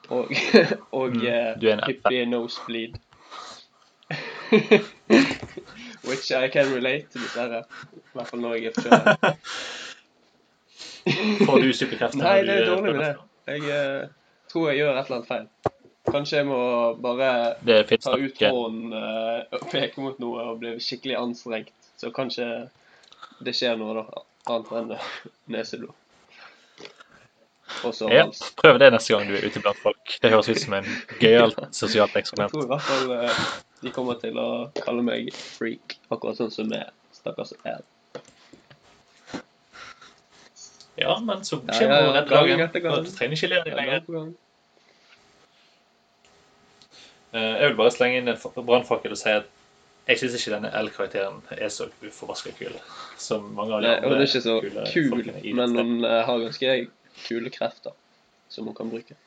Og, 0.09 0.29
og 0.99 1.15
Mm, 1.15 1.27
eh, 1.27 1.79
hippie 1.87 2.25
nosebleed. 2.25 2.97
Which 6.07 6.31
I 6.31 6.47
can 6.49 6.73
relate 6.73 7.07
dessverre. 7.13 7.63
I 7.93 7.99
hvert 8.13 8.27
fall 8.27 8.39
når 8.39 8.53
jeg 8.53 8.65
er 8.65 8.71
forkjølet. 8.77 9.37
Får 11.47 11.59
du 11.61 11.73
superkrefter? 11.73 12.21
Nei, 12.21 12.41
det 12.45 12.53
er 12.59 12.65
dårlig 12.69 12.95
med 12.95 13.01
det. 13.03 13.15
Jeg 13.47 13.61
uh, 13.61 14.07
tror 14.49 14.69
jeg 14.69 14.77
gjør 14.81 14.91
et 14.91 15.05
eller 15.05 15.17
annet 15.17 15.27
feil. 15.27 15.74
Kanskje 16.05 16.37
jeg 16.37 16.45
må 16.47 16.59
bare 17.01 17.29
ta 17.97 18.13
ut 18.13 18.41
hånden 18.41 18.93
eh, 18.93 19.57
og 19.57 19.67
peke 19.71 20.01
mot 20.03 20.19
noe 20.21 20.43
og 20.51 20.59
bli 20.61 20.75
skikkelig 20.83 21.17
anstrengt. 21.19 21.73
Så 21.97 22.11
kanskje 22.13 22.45
det 23.45 23.55
skjer 23.57 23.77
noe, 23.79 24.03
da. 24.03 24.23
Annet 24.45 24.71
enn 24.77 24.91
neseblod. 25.49 25.95
Og 27.83 27.95
så 27.97 28.05
ja, 28.13 28.21
hals. 28.23 28.39
Prøv 28.59 28.77
det 28.79 28.91
neste 28.93 29.13
gang 29.15 29.23
du 29.27 29.33
er 29.35 29.45
ute 29.49 29.59
blant 29.63 29.79
folk. 29.81 30.05
Det 30.21 30.29
høres 30.31 30.49
ut 30.51 30.61
som 30.61 30.73
en 30.77 30.87
gøyalt 31.19 31.59
sosialt 31.81 32.15
eksperiment. 32.19 32.53
Jeg 32.53 32.53
tror 32.53 32.63
i 32.67 32.69
hvert 32.69 32.85
fall 32.85 33.05
eh, 33.17 33.33
de 33.81 33.89
kommer 33.95 34.15
til 34.21 34.35
å 34.41 34.49
kalle 34.77 35.01
meg 35.05 35.21
freak, 35.33 35.97
akkurat 36.13 36.37
sånn 36.39 36.53
som 36.53 36.65
meg. 36.69 36.83
Stakkars 37.15 37.53
L. 37.65 37.83
Ja, 40.95 41.19
men 41.19 41.43
så 41.43 41.57
kommer 41.59 41.81
ja, 41.81 41.87
ja, 41.89 41.95
ja, 42.15 42.21
gang 42.47 42.61
etter 42.63 42.79
gang. 42.85 43.03
Du 43.03 43.11
trenger 43.11 43.35
ikke 43.35 43.49
le 43.51 43.57
deg 43.65 43.73
lenger. 43.75 43.93
gang 43.97 44.05
på 44.05 44.11
gang. 44.15 44.29
Eh, 44.35 44.39
Jeg 47.35 47.69
vil 47.69 47.77
bare 47.79 47.91
slenge 47.91 48.17
inn 48.21 48.27
en 48.31 48.37
fa- 48.39 48.51
brannfakkel 48.55 49.11
og 49.11 49.17
si 49.19 49.29
at 49.35 49.45
jeg 50.07 50.19
syns 50.21 50.35
ikke 50.37 50.53
denne 50.53 50.69
L-karakteren 50.83 51.39
er 51.57 51.69
så 51.73 51.87
uforbaska 52.05 52.51
kul 52.59 52.75
som 53.17 53.47
mange 53.57 53.73
av 53.73 53.81
de 53.81 53.87
Nei, 53.89 53.95
andre 53.97 54.09
hun 54.11 54.21
er 54.21 54.27
ikke 54.29 54.41
så 54.45 54.57
kule 54.61 54.83
kul, 54.93 55.55
men 55.57 55.73
dette. 55.73 55.85
hun 55.87 56.05
eh, 56.05 56.19
har 56.27 56.43
ganske 56.43 56.75
kule 57.25 57.49
krefter 57.55 57.95
som 58.53 58.67
hun 58.69 58.75
kan 58.77 58.91
bruke. 58.93 59.17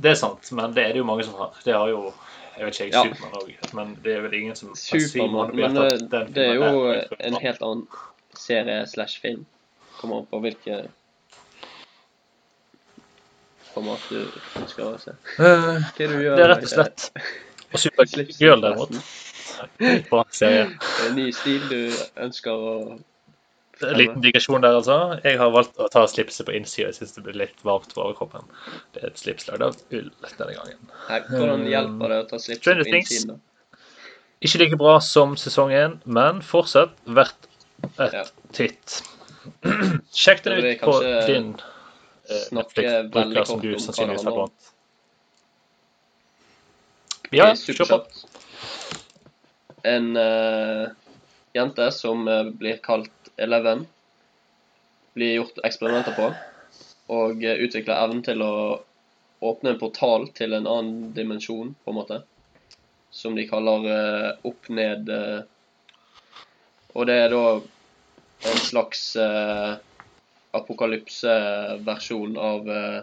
Det 0.00 0.10
er 0.12 0.18
sant, 0.20 0.52
men 0.56 0.72
det 0.76 0.84
er 0.84 0.92
det 0.94 1.00
jo 1.02 1.06
mange 1.08 1.24
som 1.26 1.34
har. 1.40 1.56
Det 1.64 1.74
har 1.76 1.88
jo 1.92 2.12
Jeg 2.58 2.66
vet 2.66 2.74
ikke, 2.80 2.84
jeg, 2.84 2.92
Ja. 2.92 3.02
Supermann 3.08 3.34
òg, 3.40 3.74
men 3.78 3.92
det 4.04 4.12
er 4.16 4.20
vel 4.26 4.34
ingen 4.36 4.56
som 4.58 4.74
si 4.76 4.98
Supermann, 5.00 5.54
men 5.56 5.74
det, 5.74 5.84
eh, 5.94 5.98
den 6.12 6.32
det 6.36 6.46
er 6.50 6.54
jo 6.58 6.80
er 6.92 7.06
en 7.24 7.36
helt 7.40 7.62
annen 7.62 7.86
serie 8.36 8.82
slash 8.90 9.20
film. 9.22 9.46
Kommer 10.00 10.18
an 10.20 10.26
på 10.26 10.40
hvilke 10.44 10.80
format 13.74 14.02
du 14.10 14.18
ønsker 14.60 14.86
å 14.86 14.96
se. 15.02 15.14
Eh, 15.38 15.44
Hva 15.44 15.92
det 15.98 16.08
du 16.10 16.16
gjør? 16.24 16.36
Det 16.36 16.44
er 16.44 16.50
rett 16.54 16.66
og 16.66 16.72
slett 16.74 17.10
Og 17.72 17.78
Supergirl, 17.78 18.62
derimot. 18.64 18.96
en 19.80 20.32
serie. 20.34 20.64
Det 20.66 21.04
er 21.04 21.08
en 21.10 21.14
ny 21.20 21.28
stil 21.32 21.66
du 21.70 21.78
ønsker 22.24 22.50
å 22.70 22.72
En 23.80 23.96
liten 23.96 24.20
digresjon 24.20 24.60
der, 24.60 24.74
altså. 24.76 24.96
Jeg 25.24 25.38
har 25.40 25.52
valgt 25.54 25.78
å 25.80 25.86
ta 25.88 26.02
slipset 26.10 26.44
på 26.44 26.52
innsida. 26.52 26.90
Jeg 26.90 26.98
syns 26.98 27.14
det 27.16 27.22
blir 27.24 27.38
litt 27.40 27.62
varmt 27.64 27.94
på 27.96 28.02
overkroppen. 28.02 28.42
Det 28.92 29.00
er 29.04 29.06
et 29.08 29.22
slips 29.22 29.46
lagd 29.48 29.62
av 29.64 29.78
ull 29.96 30.10
denne 30.36 30.56
gangen. 30.58 30.90
Nei, 31.08 31.20
Hvordan 31.30 31.62
hjelper 31.70 32.12
det 32.12 32.18
å 32.20 32.26
ta 32.28 32.40
slipset 32.42 32.60
Stranger 32.66 32.84
på 32.90 32.98
innsiden? 32.98 33.30
da? 33.30 33.78
Ikke 34.44 34.60
like 34.60 34.76
bra 34.80 34.98
som 35.04 35.32
sesong 35.40 35.72
én, 35.76 35.96
men 36.04 36.42
fortsatt 36.44 36.92
verdt 37.06 37.48
et 37.96 38.12
Ja. 38.18 38.24
titt. 38.52 38.98
Sjekk 40.12 40.42
den 40.44 40.58
ut 40.60 40.80
på 40.84 40.98
din 41.30 41.54
eh, 42.30 42.44
snakke 42.48 42.84
veldig 43.14 43.44
kort 43.46 43.64
om 44.00 44.32
hva. 44.36 44.46
Ja, 47.34 47.50
kjør 47.54 47.90
på. 47.92 47.98
En 49.90 50.10
uh, 50.16 50.90
jente 51.56 51.86
som 51.96 52.26
eh, 52.28 52.50
blir 52.62 52.80
kalt 52.84 53.30
Eleven, 53.40 53.86
blir 55.16 55.36
gjort 55.38 55.62
eksperimenter 55.64 56.16
på, 56.18 56.32
og 57.10 57.40
utvikler 57.42 57.96
evnen 57.96 58.20
til 58.26 58.42
å 58.44 58.52
åpne 59.40 59.72
en 59.72 59.80
portal 59.80 60.28
til 60.36 60.52
en 60.52 60.68
annen 60.68 61.14
dimensjon, 61.16 61.72
på 61.84 61.94
en 61.94 61.96
måte, 61.96 62.20
som 63.10 63.38
de 63.38 63.48
kaller 63.48 63.88
uh, 63.88 64.28
opp-ned 64.46 65.08
Uh, 65.10 65.40
Og 66.94 67.06
det 67.06 67.16
er 67.22 67.30
da 67.30 67.44
en 68.50 68.62
slags 68.64 69.02
uh, 69.20 69.78
apokalypseversjon 70.56 72.36
av 72.38 72.70
eh, 72.70 73.00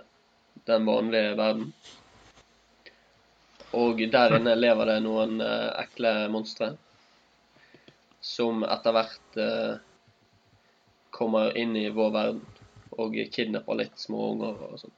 den 0.68 0.86
vanlige 0.86 1.36
verden. 1.40 1.74
Og 3.78 4.02
der 4.12 4.38
inne 4.40 4.56
lever 4.56 4.92
det 4.92 5.00
noen 5.06 5.42
eh, 5.44 5.70
ekle 5.84 6.14
monstre. 6.34 6.74
Som 8.24 8.64
etter 8.68 8.96
hvert 8.96 9.40
eh, 9.40 9.74
kommer 11.18 11.56
inn 11.58 11.76
i 11.78 11.90
vår 11.94 12.14
verden 12.16 12.46
og 12.98 13.16
kidnapper 13.32 13.78
litt 13.78 14.00
små 14.00 14.32
unger 14.34 14.64
og 14.68 14.80
sånn. 14.82 14.96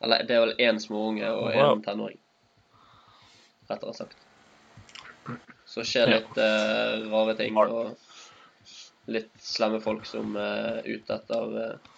Eller 0.00 0.24
det 0.24 0.36
er 0.36 0.44
vel 0.46 0.54
én 0.64 0.80
småunge 0.80 1.28
og 1.28 1.50
Wow. 1.50 1.76
én 1.76 1.82
tenåring, 1.84 2.18
rettere 3.68 3.94
sagt. 3.94 4.16
Så 5.68 5.84
skjer 5.84 6.08
litt 6.08 6.38
uh, 6.40 7.04
rare 7.12 7.36
ting 7.38 7.58
og 7.60 7.92
litt 9.10 9.32
slemme 9.42 9.80
folk 9.82 10.06
som 10.06 10.36
er 10.38 10.82
ute 10.86 11.16
etter 11.16 11.56
eh, 11.64 11.90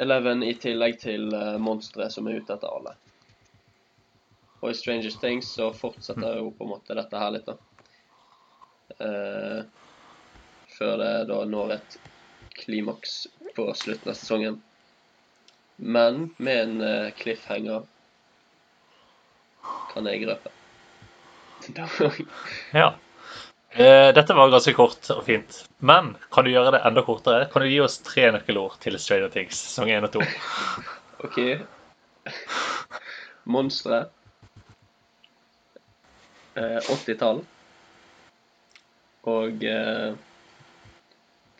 Eleven 0.00 0.40
i 0.42 0.54
tillegg 0.56 0.98
til 1.02 1.34
eh, 1.36 1.58
monstre 1.60 2.08
som 2.10 2.28
er 2.28 2.40
ute 2.40 2.54
etter 2.54 2.70
alle. 2.70 2.94
Og 4.62 4.70
i 4.70 4.76
Stranger 4.78 5.12
Things 5.20 5.50
så 5.52 5.68
fortsetter 5.74 6.38
jo 6.38 6.52
på 6.56 6.64
en 6.64 6.72
måte 6.72 6.96
dette 6.96 7.18
her 7.18 7.34
litt, 7.34 7.48
da. 7.50 7.58
Uh, 9.02 9.64
før 10.70 10.98
det 11.00 11.12
da 11.30 11.38
når 11.48 11.74
et 11.78 11.96
klimaks 12.60 13.24
på 13.56 13.66
slutten 13.74 14.12
av 14.12 14.18
sesongen. 14.18 14.60
Men 15.76 16.28
med 16.36 16.60
en 16.60 16.84
uh, 16.84 17.12
cliffhanger 17.18 17.88
kan 19.92 20.06
jeg 20.08 20.28
røpe. 20.30 20.52
Ja. 22.72 22.92
Eh, 23.74 24.14
dette 24.14 24.34
var 24.34 24.50
ganske 24.52 24.74
kort 24.76 25.06
og 25.14 25.22
fint. 25.24 25.62
Men 25.80 26.12
kan 26.32 26.44
du 26.44 26.50
gjøre 26.52 26.74
det 26.74 26.82
enda 26.84 27.04
kortere? 27.06 27.46
Kan 27.52 27.64
du 27.64 27.70
gi 27.70 27.78
oss 27.80 28.02
tre 28.04 28.26
nøkkelord 28.34 28.76
til 28.82 28.98
Stranger 29.00 29.32
Things 29.32 29.56
sesong 29.56 29.88
1 29.94 30.08
og 30.10 30.18
2? 30.18 30.26
OK. 31.24 31.38
Monstre. 33.48 34.02
Eh, 36.54 36.80
80-tall. 36.84 37.40
Og 39.32 39.64
eh, 39.64 40.12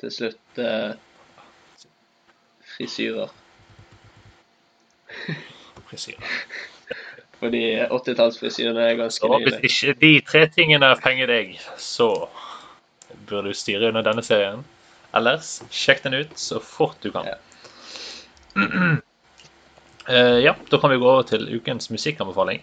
til 0.03 0.13
slutt 0.13 0.61
eh, 0.61 0.93
frisyrer. 2.75 3.33
Frisyrer. 5.89 6.37
Fordi 7.43 7.63
80-tallsfrisyrene 7.89 8.83
er 8.87 8.99
ganske 9.01 9.29
nylig. 9.29 9.59
hvis 9.59 9.83
ikke 9.83 9.99
de 9.99 10.13
tre 10.27 10.47
tingene 10.55 10.93
fenger 11.03 11.27
deg, 11.27 11.57
så 11.75 12.29
bør 13.29 13.49
du 13.49 13.53
styre 13.57 13.89
under 13.91 14.03
denne 14.07 14.23
serien. 14.23 14.63
Ellers, 15.17 15.57
sjekk 15.75 16.05
den 16.07 16.15
ut 16.23 16.39
så 16.39 16.61
fort 16.63 17.03
du 17.03 17.11
kan. 17.13 17.27
Ja. 17.27 17.35
Uh, 18.57 18.97
ja, 20.47 20.55
da 20.71 20.79
kan 20.79 20.95
vi 20.95 21.01
gå 21.03 21.09
over 21.09 21.27
til 21.29 21.51
ukens 21.57 21.91
musikkanbefaling. 21.91 22.63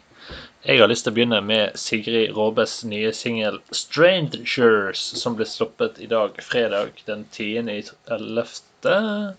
Jeg 0.63 0.79
har 0.79 0.89
lyst 0.91 1.03
til 1.05 1.13
å 1.13 1.17
begynne 1.17 1.41
med 1.43 1.75
Sigrid 1.79 2.31
Råbes 2.35 2.83
nye 2.87 3.11
singel 3.15 3.59
'Strangers', 3.71 5.03
som 5.19 5.35
ble 5.35 5.45
stoppet 5.47 5.99
i 6.03 6.07
dag, 6.11 6.35
fredag 6.43 6.91
den 7.07 7.25
10.11. 7.35 9.35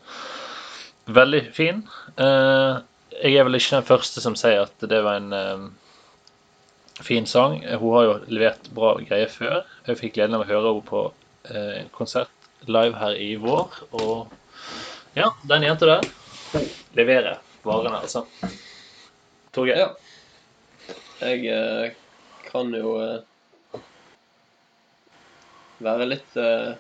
Veldig 1.11 1.43
fin. 1.57 1.83
Eh, 2.17 2.77
jeg 3.19 3.37
er 3.37 3.47
vel 3.47 3.59
ikke 3.59 3.79
den 3.79 3.89
første 3.89 4.23
som 4.25 4.37
sier 4.39 4.65
at 4.65 4.85
det 4.91 5.01
var 5.05 5.19
en 5.21 5.33
eh, 5.37 5.65
fin 7.05 7.27
sang. 7.27 7.59
Hun 7.81 7.97
har 7.97 8.07
jo 8.07 8.17
levert 8.31 8.69
bra 8.77 8.95
greier 9.01 9.31
før. 9.33 9.65
Jeg 9.89 10.01
fikk 10.01 10.19
gleden 10.19 10.39
av 10.39 10.45
å 10.45 10.51
høre 10.51 10.73
henne 10.75 10.87
på 10.89 11.03
uh, 11.11 11.73
en 11.81 11.89
konsert 11.97 12.51
live 12.69 12.99
her 13.01 13.17
i 13.17 13.33
vår. 13.41 13.81
Og 13.97 14.31
ja, 15.17 15.31
den 15.49 15.65
jenta 15.65 15.89
der, 15.89 16.11
leverer 16.99 17.41
varene, 17.65 18.03
altså. 18.03 18.27
Torgeir? 19.57 19.81
Ja. 19.81 20.95
Jeg 21.25 21.49
uh, 21.49 21.89
kan 22.51 22.71
jo 22.77 22.95
uh, 23.01 23.81
være 25.81 26.11
litt 26.13 26.37
uh, 26.37 26.77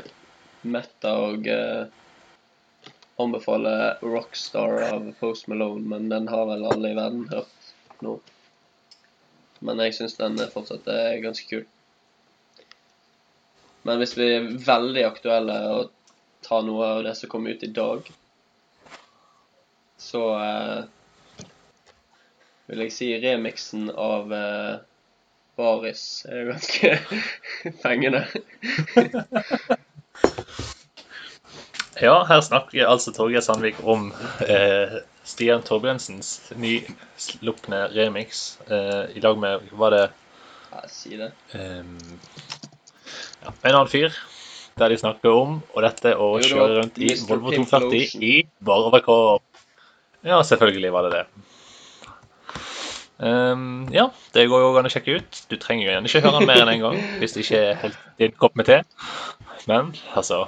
metta 0.68 1.14
og 1.24 1.46
eh, 1.48 1.86
anbefale 3.22 3.72
'Rockstar' 4.00 4.82
av 4.92 5.12
Post 5.20 5.48
Malone, 5.48 5.88
men 5.88 6.08
den 6.08 6.28
har 6.28 6.46
vel 6.46 6.66
alle 6.72 6.90
i 6.90 6.96
verden 6.98 7.28
hørt 7.32 8.02
nå. 8.06 8.18
Men 9.60 9.82
jeg 9.84 9.96
syns 9.98 10.16
den 10.16 10.40
fortsatt 10.52 10.88
er 10.88 11.20
ganske 11.24 11.48
kul. 11.48 11.66
Men 13.82 14.00
hvis 14.00 14.16
vi 14.16 14.28
er 14.36 14.48
veldig 14.64 15.04
aktuelle 15.08 15.56
og 15.72 15.90
tar 16.44 16.64
noe 16.64 16.86
av 16.96 17.02
det 17.04 17.14
som 17.18 17.32
kom 17.32 17.48
ut 17.48 17.62
i 17.64 17.72
dag, 17.76 18.08
så 20.00 20.22
eh, 20.40 21.44
vil 22.70 22.84
jeg 22.86 22.94
si 22.96 23.10
remixen 23.20 23.90
av 23.92 24.32
eh, 24.32 24.80
baris 25.60 26.04
er 26.28 26.52
ganske 26.52 26.96
fengende. 27.84 28.24
Ja, 32.00 32.22
her 32.24 32.40
snakker 32.40 32.88
altså 32.88 33.12
Torgeir 33.12 33.42
Sandvik 33.44 33.80
om 33.84 34.08
eh, 34.48 35.00
Stian 35.28 35.60
Torbjørnsens 35.66 36.30
nyslupne 36.56 37.82
remix 37.92 38.56
eh, 38.72 39.12
i 39.16 39.20
lag 39.20 39.36
med 39.40 39.66
Var 39.76 39.92
det 39.92 40.06
Ja, 40.70 40.80
si 40.88 41.18
det. 41.18 41.28
Eh, 41.52 41.84
ja, 43.44 43.52
en 43.52 43.74
annen 43.74 43.90
fyr? 43.92 44.16
Der 44.80 44.88
de 44.88 44.96
snakker 44.96 45.34
om 45.34 45.58
og 45.74 45.84
dette 45.84 46.14
å 46.16 46.30
Jo, 46.38 46.40
det 46.40 46.48
kjøre 46.54 46.78
rundt 46.78 47.00
i 47.02 47.10
Mr. 47.12 47.26
Volvo 47.28 47.52
Pink 47.52 47.68
240 47.68 48.24
i 48.24 48.32
bare 48.64 48.88
overkropp. 48.88 49.44
Ja, 50.24 50.40
selvfølgelig 50.46 50.92
var 50.94 51.08
det 51.08 51.18
det. 51.18 51.24
Um, 53.20 53.84
ja, 53.92 54.06
det 54.32 54.46
går 54.48 54.62
jo 54.62 54.72
an 54.80 54.88
å 54.88 54.92
sjekke 54.92 55.18
ut. 55.20 55.42
Du 55.52 55.58
trenger 55.60 55.84
jo 55.84 55.92
gjerne 55.92 56.08
ikke 56.08 56.24
høre 56.24 56.40
den 56.40 56.48
mer 56.48 56.62
enn 56.62 56.70
én 56.70 56.78
en 56.78 56.84
gang 56.86 56.96
hvis 57.20 57.36
det 57.36 57.44
ikke 57.44 57.60
er 57.60 57.78
helt 57.82 58.00
din 58.22 58.32
kopp 58.40 58.56
med 58.56 58.70
te. 58.70 58.80
Men 59.68 59.92
altså, 60.16 60.46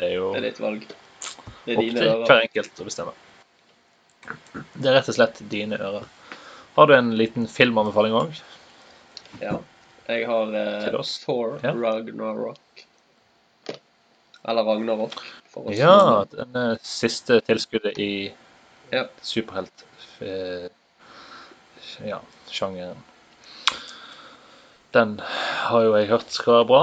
det 0.00 0.06
er 0.08 0.14
jo 0.16 0.30
Det 0.34 0.40
er 0.40 0.46
ditt 0.48 0.60
valg. 0.64 0.86
Det 0.88 1.74
er 1.74 1.76
opp 1.76 1.84
dine 1.84 2.00
til 2.00 2.08
ører. 2.08 2.24
hver 2.30 2.44
enkelt 2.46 2.80
å 2.80 2.86
bestemme. 2.88 3.12
Det 4.80 4.88
er 4.88 4.94
rett 4.96 5.10
og 5.12 5.16
slett 5.18 5.42
dine 5.52 5.76
ører. 5.76 6.06
Har 6.76 6.88
du 6.88 6.94
en 6.96 7.10
liten 7.18 7.44
filmanbefaling 7.50 8.16
òg? 8.16 8.40
Ja. 9.42 9.58
Jeg 10.10 10.24
har 10.26 10.54
eh, 10.58 10.86
oss. 10.98 11.18
Thor 11.22 11.58
Ja. 11.62 11.70
Ragnarok. 11.76 12.84
Eller 14.48 14.64
Ragnarok, 14.64 15.18
for 15.52 15.68
oss. 15.68 15.76
Ja, 15.78 16.24
den 16.32 16.56
eh, 16.56 16.76
siste 16.82 17.40
tilskuddet 17.46 17.98
i 18.00 18.32
Ja. 18.90 19.04
superhelt... 19.22 19.84
eh, 20.24 20.66
ja, 22.08 22.18
sjangeren. 22.48 22.96
Den 24.94 25.12
har 25.22 25.84
jo 25.84 25.92
jeg 25.94 26.08
hørt 26.10 26.32
skal 26.34 26.56
være 26.60 26.66
bra. 26.66 26.82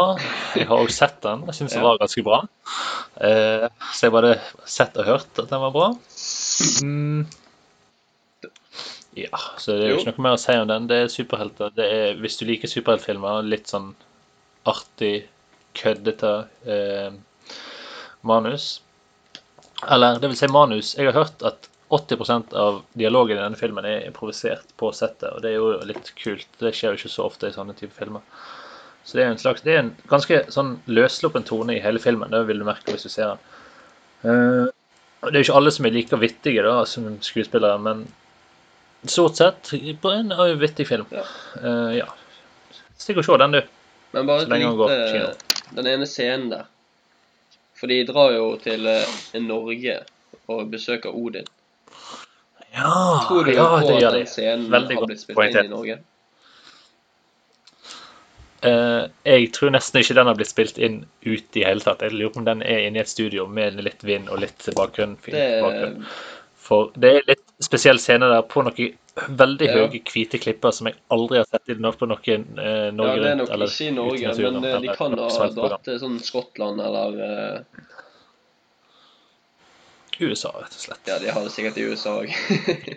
Jeg 0.55 0.67
har 0.69 0.79
òg 0.79 0.91
sett 0.95 1.17
den. 1.25 1.41
Jeg 1.49 1.57
syns 1.57 1.73
den 1.75 1.83
var 1.83 1.99
ganske 1.99 2.23
bra. 2.23 2.39
Eh, 3.19 3.65
så 3.91 4.07
jeg 4.07 4.13
bare 4.15 4.37
sett 4.69 4.95
og 5.01 5.09
hørt 5.09 5.41
at 5.43 5.49
den 5.51 5.63
var 5.65 5.73
bra. 5.75 5.89
Mm. 6.85 7.25
Ja, 9.17 9.39
så 9.57 9.73
det 9.73 9.87
er 9.87 9.89
jo 9.89 9.95
Jo. 9.95 10.01
ikke 10.05 10.13
noe 10.17 10.23
mer 10.27 10.37
å 10.37 10.41
si 10.41 10.55
om 10.55 10.67
den. 10.69 10.87
Det 10.87 10.97
er 11.03 11.11
superhelter. 11.11 11.71
Det 11.75 11.87
er, 11.93 12.13
hvis 12.21 12.37
du 12.39 12.45
liker 12.45 12.69
superheltfilmer, 12.71 13.41
litt 13.43 13.67
sånn 13.71 13.89
artig, 14.69 15.27
køddete 15.77 16.33
eh, 16.69 17.11
manus. 18.21 18.81
Eller 19.87 20.19
det 20.21 20.29
vil 20.31 20.37
si 20.39 20.47
manus. 20.53 20.95
Jeg 20.97 21.09
har 21.09 21.17
hørt 21.25 21.43
at 21.45 21.67
80% 21.89 22.53
av 22.57 22.81
dialogen 22.99 23.37
i 23.37 23.41
denne 23.41 23.59
filmen 23.59 23.85
er 23.87 24.07
improvisert 24.07 24.73
på 24.79 24.91
settet, 24.95 25.29
og 25.31 25.43
det 25.43 25.53
er 25.53 25.59
jo 25.61 25.69
litt 25.87 26.11
kult. 26.19 26.47
Det 26.59 26.73
skjer 26.75 26.93
jo 26.93 26.99
ikke 26.99 27.11
så 27.13 27.27
ofte 27.29 27.47
i 27.47 27.55
sånne 27.55 27.75
type 27.77 27.95
filmer. 27.95 28.25
Så 29.07 29.15
det 29.15 29.23
er 29.23 29.31
en 29.31 29.39
slags, 29.39 29.63
det 29.63 29.71
er 29.71 29.85
en 29.85 29.93
ganske 30.11 30.41
sånn 30.51 30.73
løssluppen 30.91 31.45
tone 31.47 31.77
i 31.77 31.83
hele 31.83 32.01
filmen. 32.03 32.33
Det 32.33 32.41
vil 32.49 32.59
du 32.59 32.67
merke 32.67 32.91
hvis 32.91 33.07
du 33.07 33.11
ser 33.13 33.37
den. 33.37 34.73
Og 35.23 35.31
det 35.31 35.39
er 35.39 35.39
jo 35.39 35.47
ikke 35.47 35.59
alle 35.61 35.71
som 35.71 35.87
er 35.87 35.95
like 35.95 36.19
vittige 36.19 36.65
da, 36.65 36.81
som 36.85 37.07
skuespillere, 37.23 37.79
men 37.79 38.03
stort 39.07 39.39
sett 39.39 39.71
på 40.01 40.11
en 40.11 40.35
eh, 40.35 40.57
vittig 40.59 40.89
film. 40.89 41.07
Ja. 41.15 41.23
Uh, 41.63 41.95
ja. 41.95 42.09
Stikk 42.99 43.21
og 43.21 43.29
se 43.29 43.39
den, 43.39 43.55
du. 43.55 43.61
Men 44.11 44.27
bare 44.27 44.43
Så 44.43 44.51
lenge 44.51 44.67
den 44.67 44.79
går 44.81 44.91
på 44.91 45.09
kino. 45.13 45.71
Den 45.77 45.91
ene 45.93 46.07
scenen 46.09 46.51
der. 46.51 46.67
For 47.79 47.87
de 47.87 48.01
drar 48.09 48.33
jo 48.33 48.55
til 48.59 48.87
Norge 49.45 50.01
og 50.51 50.71
besøker 50.73 51.15
Odin. 51.15 51.47
Ja, 52.75 53.23
Tror 53.27 53.43
du 53.45 53.51
ja 53.53 53.65
på 53.79 53.87
det 53.87 54.01
gjør 54.01 54.11
de. 54.19 54.25
scenen 54.29 54.69
Veldig 54.71 54.95
har 54.95 55.01
godt 55.01 55.07
blitt 55.13 55.21
spilt 55.23 55.37
poengtert. 55.37 55.65
inn 55.65 55.71
i 55.71 55.75
Norge? 55.75 55.99
Eh, 58.67 59.03
jeg 59.25 59.51
tror 59.53 59.69
nesten 59.75 60.01
ikke 60.01 60.15
den 60.17 60.27
har 60.31 60.37
blitt 60.37 60.49
spilt 60.49 60.79
inn 60.81 61.03
ute 61.25 61.61
i 61.61 61.65
hele 61.67 61.83
tatt. 61.85 62.01
Jeg 62.01 62.15
lurer 62.17 62.33
på 62.33 62.41
om 62.41 62.47
den 62.47 62.63
er 62.65 62.87
inne 62.87 62.97
i 62.99 63.03
et 63.05 63.11
studio 63.11 63.45
med 63.47 63.77
litt 63.85 64.01
vind 64.05 64.29
og 64.33 64.41
litt 64.41 64.65
bakgrunn. 64.77 65.13
Det 65.27 65.43
bakgrunn. 65.63 65.99
For 66.67 66.89
det 66.99 67.11
er 67.19 67.27
litt 67.29 67.43
spesiell 67.63 67.99
scene 68.01 68.27
der 68.27 68.41
på 68.49 68.63
noen 68.65 68.95
veldig 69.37 69.65
Ja. 69.67 69.75
høye 69.87 70.01
hvite 70.11 70.37
klipper 70.41 70.73
som 70.73 70.87
jeg 70.89 70.95
aldri 71.13 71.37
har 71.39 71.45
sett 71.49 71.69
i 71.69 71.73
no- 71.81 71.91
på 71.93 72.05
noen 72.09 72.43
eh, 72.59 72.89
Ja, 72.89 72.91
Norge 72.91 73.21
det 73.21 73.25
er 73.25 73.29
Rundt. 73.29 73.37
nok 73.45 73.49
eller 73.55 73.65
ikke 73.71 73.87
i 73.87 73.91
Norge, 73.95 74.51
men 74.51 74.65
eh, 74.65 74.79
de 74.81 74.87
kan 74.97 75.11
noe 75.11 75.29
ha 75.31 75.47
dratt 75.49 75.83
til 75.83 75.99
sånn 75.99 76.19
Skottland 76.21 76.81
eller 76.81 77.21
eh, 77.29 77.59
USA, 80.21 80.51
rett 80.55 80.73
og 80.73 80.81
slett. 80.87 81.03
Ja, 81.09 81.17
de 81.21 81.29
har 81.31 81.43
det 81.45 81.51
sikkert 81.53 81.77
i 81.77 81.85
USA 81.87 82.15
òg. 82.21 82.29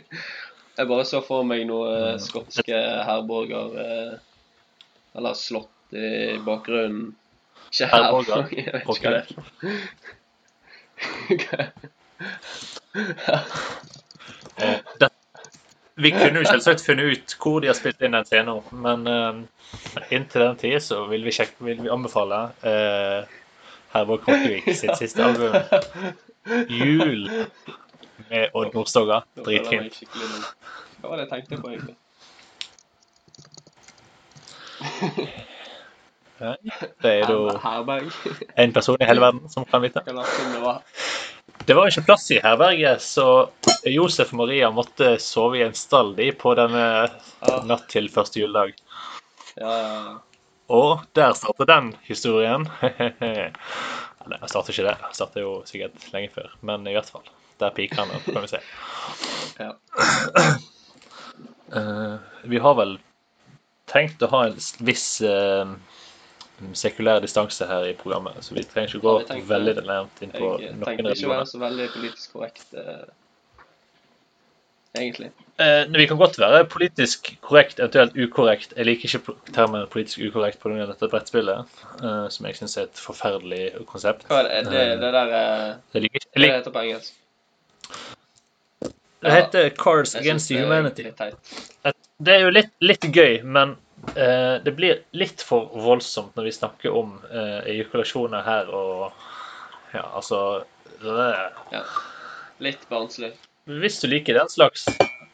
Jeg 0.78 0.88
bare 0.88 1.04
så 1.04 1.20
for 1.26 1.44
meg 1.44 1.66
noe 1.68 1.88
Mm. 2.14 2.20
skotske 2.22 2.78
herborger 3.04 3.74
eh, 3.82 4.12
Eller 5.18 5.34
slott 5.36 5.92
i 5.92 6.38
bakgrunnen. 6.46 7.10
Ikke 7.70 7.88
Herborger? 7.90 8.46
jeg 8.56 8.72
vet 8.72 8.88
ikke 8.88 9.02
hva 9.04 9.12
det 9.16 9.22
er. 9.22 9.30
Eh, 14.60 14.78
det, 15.00 15.08
vi 15.94 16.10
kunne 16.12 16.40
jo 16.42 16.48
selvsagt 16.48 16.82
funnet 16.84 17.04
ut 17.14 17.34
hvor 17.40 17.60
de 17.62 17.70
har 17.70 17.76
spilt 17.78 18.02
inn 18.04 18.12
den 18.16 18.26
scenen, 18.28 18.60
men 18.72 19.06
uh, 19.08 19.38
inntil 20.12 20.42
den 20.44 20.58
tid 20.60 20.82
så 20.84 21.06
vil 21.08 21.24
vi, 21.24 21.32
sjekke, 21.32 21.56
vil 21.64 21.80
vi 21.80 21.92
anbefale 21.92 22.40
uh, 22.64 23.30
Herborg 23.94 24.26
Krokkevik 24.26 24.68
sitt 24.76 24.96
siste 25.00 25.24
album, 25.24 25.56
'Jul', 26.46 27.30
med 28.30 28.50
Odd 28.54 28.74
Nordstoga. 28.74 29.22
Dritfint. 29.44 30.02
Hva 31.00 31.10
var 31.10 31.20
det 31.20 31.26
jeg 31.26 31.32
tenkte 31.34 31.60
på, 31.60 31.70
egentlig? 31.72 31.96
Nei, 36.40 36.54
det 37.04 37.10
er 37.10 37.28
jo 37.28 37.40
en 38.56 38.72
person 38.72 38.96
i 39.00 39.08
hele 39.08 39.20
verden 39.20 39.50
som 39.52 39.66
kan 39.68 39.82
vite. 39.84 40.00
Det 40.06 41.76
var. 41.76 41.90
Ikke 41.90 42.06
plass 42.06 42.30
i 42.32 42.40
herberget, 42.40 43.04
så 43.04 43.26
Josef 43.84 44.32
og 44.32 44.40
Maria 44.40 44.70
måtte 44.72 45.18
sove 45.20 45.60
i 45.60 45.66
en 45.66 45.76
stall 45.76 46.14
på 46.40 46.54
denne 46.56 46.86
natt 47.68 47.86
til 47.92 48.08
første 48.08 48.40
juledag. 48.40 48.72
ja, 49.60 49.76
ja. 49.76 50.18
Og 50.70 51.04
der 51.18 51.34
starter 51.34 51.66
den 51.66 51.92
historien. 52.06 52.68
Nei, 54.30 54.38
jeg 54.38 54.50
starter 54.52 54.74
ikke 54.74 54.86
det. 54.86 54.96
Jeg 55.02 55.18
starter 55.18 55.44
jo 55.44 55.52
sikkert 55.66 56.08
lenge 56.14 56.30
før, 56.34 56.50
men 56.66 56.86
i 56.86 56.94
hvert 56.94 57.10
fall. 57.10 57.26
Der 57.60 57.74
piker 57.76 58.04
han 58.04 58.12
opp, 58.14 58.26
kan 58.30 58.44
vi 58.44 58.52
se. 58.52 58.60
Ja. 59.60 59.72
Uh, 61.74 62.18
vi 62.52 62.62
har 62.62 62.76
vel 62.78 62.98
tenkt 63.90 64.22
å 64.22 64.30
ha 64.30 64.44
en 64.48 64.60
viss 64.86 65.08
uh, 65.26 65.74
sekulær 66.76 67.20
distanse 67.24 67.66
her 67.66 67.88
i 67.88 67.94
programmet, 67.96 68.38
så 68.44 68.54
vi 68.54 68.64
trenger 68.68 68.94
ikke 68.94 69.04
gå 69.04 69.14
Ja, 69.22 69.38
veldig 69.48 69.74
langt 69.88 70.22
inn 70.24 70.32
på 70.34 70.52
Jeg 70.60 70.76
noen 70.76 70.86
tenkte 70.86 71.14
ikke 71.16 71.30
å 71.30 71.34
være 71.34 71.48
så 71.48 71.60
veldig 71.62 71.88
politisk 71.94 72.36
korrekt, 72.36 72.66
eh, 72.76 73.06
egentlig. 75.00 75.30
Eh, 75.60 75.84
vi 75.92 76.06
kan 76.08 76.16
godt 76.20 76.38
være 76.40 76.64
politisk 76.72 77.34
korrekt, 77.44 77.80
eventuelt 77.82 78.14
ukorrekt. 78.16 78.72
Jeg 78.76 78.86
liker 78.88 79.08
ikke 79.18 79.34
termen 79.52 79.86
politisk 79.92 80.22
ukorrekt 80.30 80.60
pga. 80.62 80.86
dette 80.88 81.08
brettspillet, 81.12 81.66
eh, 82.02 82.28
som 82.32 82.46
jeg 82.46 82.56
syns 82.56 82.76
er 82.80 82.86
et 82.88 83.02
forferdelig 83.04 83.72
konsept. 83.86 84.24
Hva 84.30 84.40
er 84.44 84.48
det? 84.48 84.70
Det, 84.72 84.84
det 85.02 85.12
der 85.18 85.34
eh, 85.40 85.74
Jeg 85.94 86.02
liker, 86.06 86.24
jeg 86.34 86.40
liker. 86.44 86.54
det 86.54 86.62
heter 86.62 86.76
på 86.78 86.84
engelsk? 86.86 87.12
det 89.22 89.32
heter 89.34 89.68
Cards 89.76 90.14
Against 90.16 90.48
det 90.48 90.62
Humanity. 90.62 91.02
Et- 91.84 91.96
Det 92.20 92.34
er 92.34 92.40
jo 92.44 92.50
litt, 92.52 92.70
litt 92.84 93.04
gøy, 93.12 93.42
men 93.44 93.76
eh, 94.16 94.58
det 94.64 94.74
blir 94.76 94.98
litt 95.16 95.40
for 95.44 95.70
voldsomt 95.74 96.34
når 96.36 96.44
vi 96.44 96.52
snakker 96.52 96.92
om 96.96 97.14
eh, 97.30 97.60
ejakulasjoner 97.74 98.42
her 98.44 98.68
og 98.72 99.12
Ja, 99.94 100.04
altså 100.14 100.62
øh. 101.02 101.94
Litt 102.60 102.82
barnslig. 102.88 103.32
Hvis 103.78 104.00
du 104.02 104.08
liker 104.10 104.34
den 104.34 104.50
slags 104.50 104.86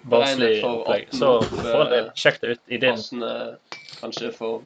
barnslig 0.06 0.60
opplegg, 0.66 1.08
så 1.14 1.38
for 1.48 1.80
all 1.80 1.92
del, 1.92 2.08
sjekk 2.18 2.40
det 2.42 2.54
ut 2.54 2.74
i 2.74 2.80
din 2.82 3.02
kanskje 4.00 4.32
for 4.34 4.64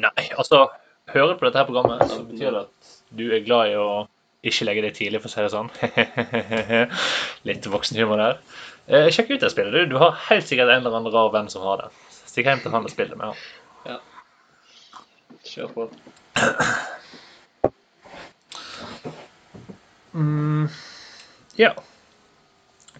Nei, 0.00 0.26
altså 0.36 0.66
Hører 1.12 1.32
du 1.32 1.38
på 1.38 1.46
dette 1.46 1.60
her 1.60 1.68
programmet, 1.68 2.02
så 2.10 2.24
betyr 2.26 2.50
det 2.50 2.62
at 2.64 2.94
du 3.16 3.28
er 3.30 3.44
glad 3.46 3.70
i 3.70 3.76
å 3.78 3.90
ikke 4.46 4.66
legge 4.66 4.82
deg 4.82 4.96
tidlig, 4.96 5.20
for 5.22 5.30
å 5.30 5.32
si 5.32 5.44
det 5.44 5.52
sånn. 5.52 5.70
Litt 7.48 7.68
voksenhumor 7.70 8.18
der. 8.18 8.40
Eh, 8.90 9.06
sjekk 9.14 9.30
ut 9.36 9.44
det 9.44 9.52
spillet. 9.52 9.74
Du, 9.74 9.94
du 9.94 10.00
har 10.02 10.18
helt 10.26 10.48
sikkert 10.48 10.72
en 10.72 10.82
eller 10.82 10.98
annen 10.98 11.14
rar 11.14 11.30
venn 11.34 11.50
som 11.52 11.62
har 11.66 11.84
det. 11.84 11.88
Stikk 12.26 12.50
hjem 12.50 12.64
til 12.64 12.74
han 12.74 12.86
og 12.86 12.92
spill 12.92 13.12
det 13.12 13.20
med 13.20 13.30
han. 13.30 14.02
Kjør 15.46 15.72
på. 15.76 15.88
Mm, 20.16 20.70
ja. 21.60 21.74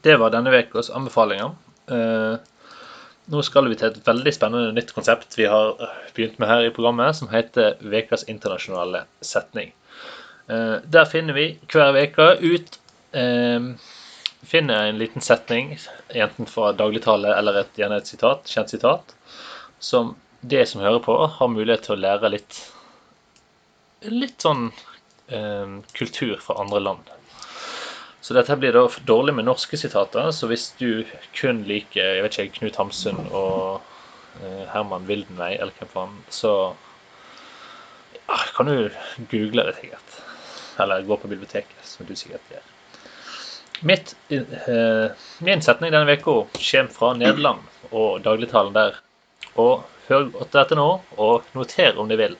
Det 0.06 0.14
var 0.16 0.30
denne 0.30 0.52
ukas 0.54 0.86
anbefalinger. 0.94 1.56
Eh, 1.90 2.34
nå 3.26 3.40
skal 3.42 3.66
vi 3.66 3.74
til 3.78 3.88
et 3.88 4.04
veldig 4.06 4.32
spennende 4.36 4.74
nytt 4.76 4.92
konsept 4.94 5.34
vi 5.34 5.48
har 5.50 5.72
begynt 6.14 6.36
med 6.38 6.46
her 6.46 6.66
i 6.68 6.70
programmet, 6.76 7.16
som 7.18 7.32
heter 7.32 7.80
Ukas 7.82 8.22
internasjonale 8.30 9.00
setning. 9.18 9.72
Eh, 10.46 10.76
der 10.86 11.10
finner 11.10 11.34
vi 11.34 11.48
hver 11.72 11.98
uke 11.98 12.28
ut 12.44 12.78
eh, 13.18 13.66
Finner 14.46 14.92
en 14.92 15.00
liten 15.02 15.24
setning, 15.26 15.72
enten 16.14 16.46
fra 16.46 16.70
dagligtale 16.78 17.32
eller 17.34 17.64
et, 17.64 17.80
et 17.82 18.06
sitat, 18.06 18.46
kjent 18.46 18.70
sitat, 18.70 19.16
som 19.82 20.14
det 20.40 20.68
som 20.70 20.84
hører 20.84 21.02
på, 21.02 21.16
har 21.26 21.50
mulighet 21.50 21.88
til 21.88 21.96
å 21.96 22.02
lære 22.04 22.30
litt 22.36 22.60
litt 24.06 24.38
sånn 24.46 24.68
kultur 25.98 26.36
fra 26.38 26.60
andre 26.62 26.84
land. 26.84 27.15
Så 28.26 28.34
dette 28.34 28.56
blir 28.58 28.74
da 28.74 28.80
dårlig 29.06 29.36
med 29.36 29.46
norske 29.46 29.78
sitater, 29.78 30.32
så 30.34 30.48
hvis 30.50 30.72
du 30.80 31.04
kun 31.38 31.60
liker 31.68 32.16
jeg 32.16 32.24
vet 32.24 32.38
ikke, 32.42 32.56
Knut 32.56 32.78
Hamsun 32.80 33.20
og 33.28 33.84
eh, 34.40 34.64
Herman 34.72 35.06
Wildenvey, 35.06 35.54
eller 35.54 35.70
hvem 35.78 35.92
faen, 35.92 36.16
så 36.34 36.50
ja, 38.26 38.40
kan 38.56 38.66
du 38.66 38.90
google 39.30 39.68
det 39.68 39.76
sikkert. 39.78 40.18
Eller 40.82 41.06
gå 41.06 41.20
på 41.22 41.30
biblioteket, 41.30 41.78
som 41.86 42.10
du 42.10 42.16
sikkert 42.18 42.50
gjør. 42.50 42.66
Mitt, 43.86 44.16
uh, 44.32 45.12
min 45.46 45.62
setning 45.62 45.94
denne 45.94 46.18
uka 46.18 46.40
kommer 46.56 46.92
fra 46.98 47.12
Nederland 47.14 47.92
og 47.92 48.24
dagligtalen 48.26 48.74
der. 48.74 48.98
Og 49.54 49.84
hør 50.08 50.32
godt 50.34 50.58
etter 50.58 50.82
nå, 50.82 50.88
og 51.14 51.46
noter 51.54 51.94
om 52.00 52.10
du 52.10 52.18
vil. 52.18 52.34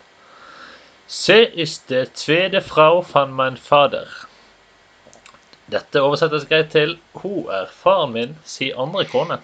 Se 1.07 1.45
ist 1.55 1.87
det 1.93 2.17
tvede 2.19 2.61
Frau 2.61 3.05
van 3.13 3.37
mein 3.39 3.57
Fader. 3.57 4.26
Dette 5.73 6.03
oversettes 6.03 6.47
greit 6.47 6.71
til 6.71 6.99
'Hun 7.15 7.49
er 7.51 7.67
faren 7.73 8.13
min', 8.13 8.37
si 8.45 8.71
andre 8.71 9.05
kone. 9.05 9.41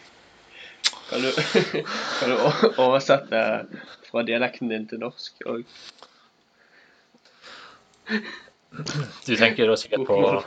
Kan 1.10 1.22
du, 1.22 1.30
kan 2.18 2.30
du 2.30 2.36
oversette 2.78 3.40
fra 4.10 4.22
dialekten 4.22 4.70
din 4.70 4.86
til 4.88 5.02
norsk 5.02 5.42
òg? 5.46 5.64
Du 9.26 9.34
tenker 9.36 9.66
da 9.66 9.76
sikkert 9.76 10.06
på 10.06 10.42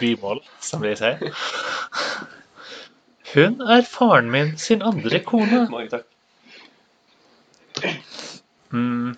bymål, 0.00 0.40
som 0.60 0.82
de 0.82 0.96
sier. 0.96 1.20
Hun 3.34 3.60
er 3.60 3.84
faren 3.88 4.30
min 4.30 4.56
sin 4.58 4.82
andre 4.82 5.20
kone. 5.24 5.66
Mange 5.70 5.92
takk. 5.92 6.08
Mm. 8.72 9.14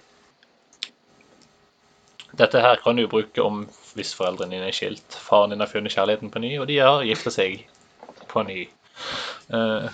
Dette 2.36 2.60
her 2.60 2.76
kan 2.84 2.96
du 2.96 3.06
bruke 3.08 3.42
om 3.42 3.66
hvis 3.96 4.14
foreldrene 4.16 4.54
dine 4.54 4.68
er 4.70 4.76
skilt. 4.76 5.16
Faren 5.26 5.52
din 5.54 5.62
har 5.64 5.70
funnet 5.70 5.94
kjærligheten 5.94 6.32
på 6.32 6.42
ny, 6.42 6.52
og 6.60 6.68
de 6.70 6.78
har 6.82 7.04
gifta 7.08 7.32
seg 7.34 7.62
på 8.30 8.44
ny. 8.46 8.66
Uh, 9.52 9.86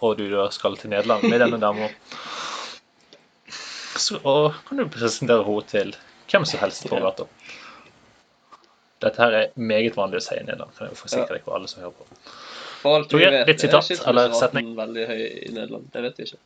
og 0.00 0.16
du 0.18 0.26
da 0.32 0.48
skal 0.54 0.76
til 0.80 0.90
Nederland 0.92 1.26
med 1.28 1.40
denne 1.42 1.60
dama. 1.62 1.88
Så 3.96 4.20
kan 4.68 4.80
du 4.80 4.88
presentere 4.92 5.44
henne 5.46 5.70
til 5.70 5.94
hvem 6.30 6.44
som 6.48 6.60
helst 6.60 6.88
på 6.90 6.98
gata. 7.00 7.26
Dette 9.04 9.20
her 9.22 9.36
er 9.38 9.48
meget 9.60 9.96
vanlig 9.96 10.20
å 10.22 10.24
si 10.24 10.36
i 10.38 10.44
Nederland. 10.44 10.72
kan 10.76 10.88
jeg 10.88 10.98
forsikre 10.98 11.36
deg 11.36 11.44
på 11.44 11.54
alle 11.54 11.68
som 11.68 11.84
hører 11.84 11.96
på. 11.96 12.06
For 12.82 12.98
alt 12.98 13.12
vi 13.12 13.24
vet, 13.24 13.46
litt 13.48 13.62
sitat, 13.64 13.90
er 13.92 14.08
eller 14.10 14.36
setning. 14.36 14.74
veldig 14.76 15.06
høy 15.10 15.22
i 15.26 15.52
Nederland. 15.52 15.90
Det 15.92 16.02
vet 16.06 16.20
vi 16.20 16.28
ikke. 16.28 16.40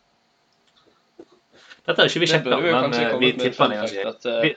Dette 1.87 2.03
har 2.03 2.11
ikke 2.11 2.23
vi 2.23 2.29
sjekka, 2.31 2.59
men 2.61 2.95
eh, 2.95 3.15
vi 3.23 3.33
tipper 3.39 3.73
den 3.73 3.81
gang. 3.81 4.15
at 4.15 4.29
Vi- 4.45 4.57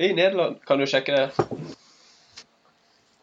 I 0.00 0.12
Nederland 0.16 0.60
Kan 0.66 0.80
du 0.80 0.86
sjekke 0.88 1.12
det? 1.12 1.46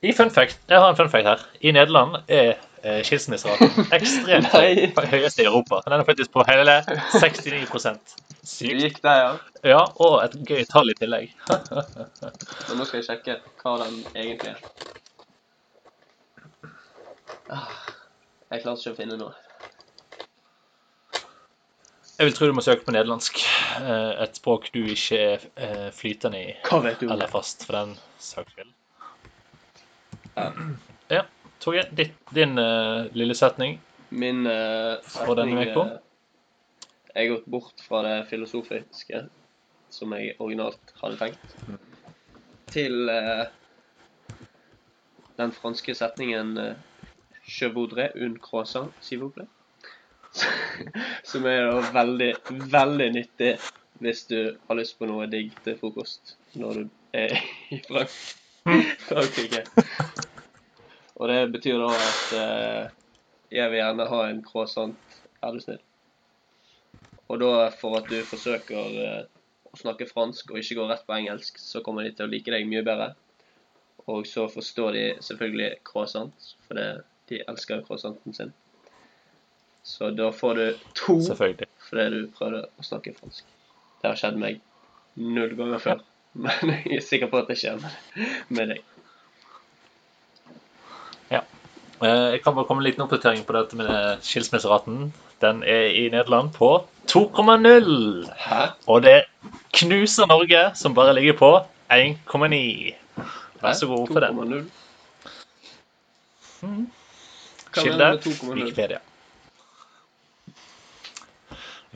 I 0.06 0.12
fun 0.14 0.30
fact, 0.30 0.60
Jeg 0.70 0.78
har 0.80 0.90
en 0.90 0.96
fun 1.00 1.10
fact 1.10 1.26
her. 1.26 1.42
I 1.66 1.72
Nederland 1.74 2.20
er 2.30 2.52
eh, 2.84 3.00
skilsmisseraten 3.04 3.88
ekstremt 3.98 4.46
høy. 4.54 4.84
Høyest 5.10 5.42
i 5.42 5.48
Europa. 5.50 5.80
Den 5.88 5.96
er 5.98 6.04
faktisk 6.06 6.32
på 6.36 6.44
hele 6.46 6.76
69 7.18 7.66
Du 7.74 8.46
Sykt. 8.48 8.78
gikk 8.84 9.00
der, 9.04 9.18
ja. 9.24 9.32
Ja, 9.74 9.80
og 10.06 10.20
et 10.24 10.38
gøy 10.48 10.62
tall 10.70 10.94
i 10.94 10.96
tillegg. 11.00 11.34
Men 11.50 12.78
nå 12.78 12.86
skal 12.86 13.02
jeg 13.02 13.08
sjekke 13.10 13.40
hva 13.64 13.74
den 13.82 13.98
egentlig 14.14 14.54
er. 14.54 14.62
Ah, 17.50 17.74
Jeg 18.54 18.62
klarer 18.64 18.78
ikke 18.78 18.94
å 18.94 19.00
finne 19.02 19.18
noe. 19.20 19.34
Jeg 22.18 22.26
vil 22.26 22.34
tro 22.34 22.48
du 22.50 22.56
må 22.58 22.64
søke 22.66 22.82
på 22.82 22.94
nederlandsk. 22.96 23.44
eh, 23.78 24.24
Et 24.24 24.38
språk 24.40 24.72
du 24.74 24.80
ikke 24.90 25.18
er 25.22 25.44
eh, 25.56 25.90
flytende 25.94 26.40
i, 26.42 26.54
Hva 26.66 26.80
vet 26.82 27.00
du 27.00 27.12
eller 27.14 27.30
fast 27.30 27.66
for 27.68 27.78
den 27.78 27.92
saks 28.18 28.56
skyld. 28.56 28.72
Ja. 31.14 31.22
Torgeir, 31.62 31.90
din, 31.98 32.14
din 32.34 32.58
uh, 32.58 33.06
lille 33.14 33.36
setning. 33.36 33.78
Min 34.10 34.48
uh, 34.48 34.98
setning 35.06 35.62
eh, 35.62 35.78
Jeg 37.14 37.22
har 37.22 37.36
gått 37.36 37.46
bort 37.46 37.86
fra 37.86 38.02
det 38.06 38.16
filosofiske 38.30 39.24
som 39.90 40.14
jeg 40.14 40.36
originalt 40.40 40.94
hadde 41.02 41.18
tenkt, 41.22 41.56
til 42.74 43.10
uh, 43.10 43.46
den 45.38 45.54
franske 45.54 45.96
setningen 45.96 46.58
uh, 46.58 46.74
Je 47.46 47.70
voudrais 47.74 48.12
une 48.16 48.40
croissant, 48.40 48.92
s'il 49.02 49.20
vous 49.20 49.30
plaît. 49.30 49.48
Som 51.30 51.46
er 51.50 51.70
da 51.70 51.82
veldig, 51.96 52.32
veldig 52.72 53.12
nyttig 53.16 53.54
hvis 54.04 54.26
du 54.30 54.40
har 54.68 54.78
lyst 54.78 54.98
på 55.00 55.08
noe 55.10 55.26
digg 55.32 55.56
til 55.66 55.78
frokost 55.80 56.36
når 56.58 56.84
du 56.84 56.84
er 57.18 57.34
i 57.74 57.80
Frank 57.88 58.14
Frankrike. 59.08 59.64
Og 61.18 61.30
det 61.32 61.40
betyr 61.54 61.80
da 61.82 61.92
at 61.96 62.34
eh, 62.38 62.90
jeg 63.58 63.72
vil 63.72 63.80
gjerne 63.80 64.10
ha 64.12 64.20
en 64.28 64.44
croissant, 64.46 65.16
er 65.42 65.56
du 65.56 65.64
snill. 65.64 65.80
Og 67.28 67.40
da, 67.42 67.70
for 67.74 67.98
at 68.00 68.10
du 68.12 68.20
forsøker 68.28 69.00
eh, 69.06 69.24
å 69.72 69.80
snakke 69.80 70.10
fransk 70.10 70.52
og 70.52 70.60
ikke 70.62 70.78
gå 70.80 70.90
rett 70.92 71.08
på 71.08 71.16
engelsk, 71.18 71.58
så 71.62 71.82
kommer 71.86 72.06
de 72.06 72.14
til 72.16 72.28
å 72.28 72.32
like 72.32 72.54
deg 72.54 72.68
mye 72.70 72.86
bedre. 72.88 73.14
Og 74.08 74.28
så 74.30 74.46
forstår 74.52 74.94
de 74.96 75.06
selvfølgelig 75.24 75.72
croissant, 75.88 76.52
for 76.68 76.80
det, 76.80 76.88
de 77.32 77.42
elsker 77.52 77.84
croissanten 77.88 78.36
sin. 78.36 78.54
Så 79.88 80.10
da 80.10 80.32
får 80.36 80.56
du 80.56 80.78
to 81.00 81.14
fordi 81.88 82.10
du 82.12 82.26
prøvde 82.36 82.66
å 82.68 82.84
snakke 82.84 83.14
fransk. 83.16 83.46
Det 84.02 84.10
har 84.10 84.18
skjedd 84.20 84.36
meg 84.42 84.60
null 85.16 85.54
ganger 85.56 85.80
før, 85.80 86.02
men 86.44 86.74
jeg 86.74 86.98
er 86.98 87.06
sikker 87.06 87.32
på 87.32 87.40
at 87.40 87.48
det 87.48 87.56
skjer 87.62 87.80
med, 87.80 88.74
deg. 88.74 88.82
Ja. 91.32 91.42
Jeg 92.04 92.44
kan 92.44 92.58
bare 92.58 92.68
komme 92.68 92.84
en 92.84 92.90
liten 92.90 93.06
oppdatering 93.08 93.48
på 93.48 93.56
dette 93.56 93.80
med 93.80 94.28
skilsmisseraten. 94.28 95.08
Den 95.40 95.64
er 95.64 95.88
i 95.96 96.04
Nederland 96.12 96.52
på 96.58 96.74
2,0. 97.08 97.90
Og 98.92 99.02
det 99.08 99.18
knuser 99.80 100.28
Norge, 100.28 100.68
som 100.76 101.00
bare 101.00 101.16
ligger 101.16 101.40
på 101.40 101.54
1,9. 101.96 102.96
Vær 103.64 103.80
så 103.80 103.88
god 103.96 104.12
for 104.12 104.28
den. 104.28 104.40
2,0. 104.44 104.64
Mhm. 106.68 106.88
Kilde 107.72 107.98
mener 107.98 108.20
du 108.20 108.30
med 108.30 108.34
2,0? 108.34 108.66
Wikipedia. 108.66 109.07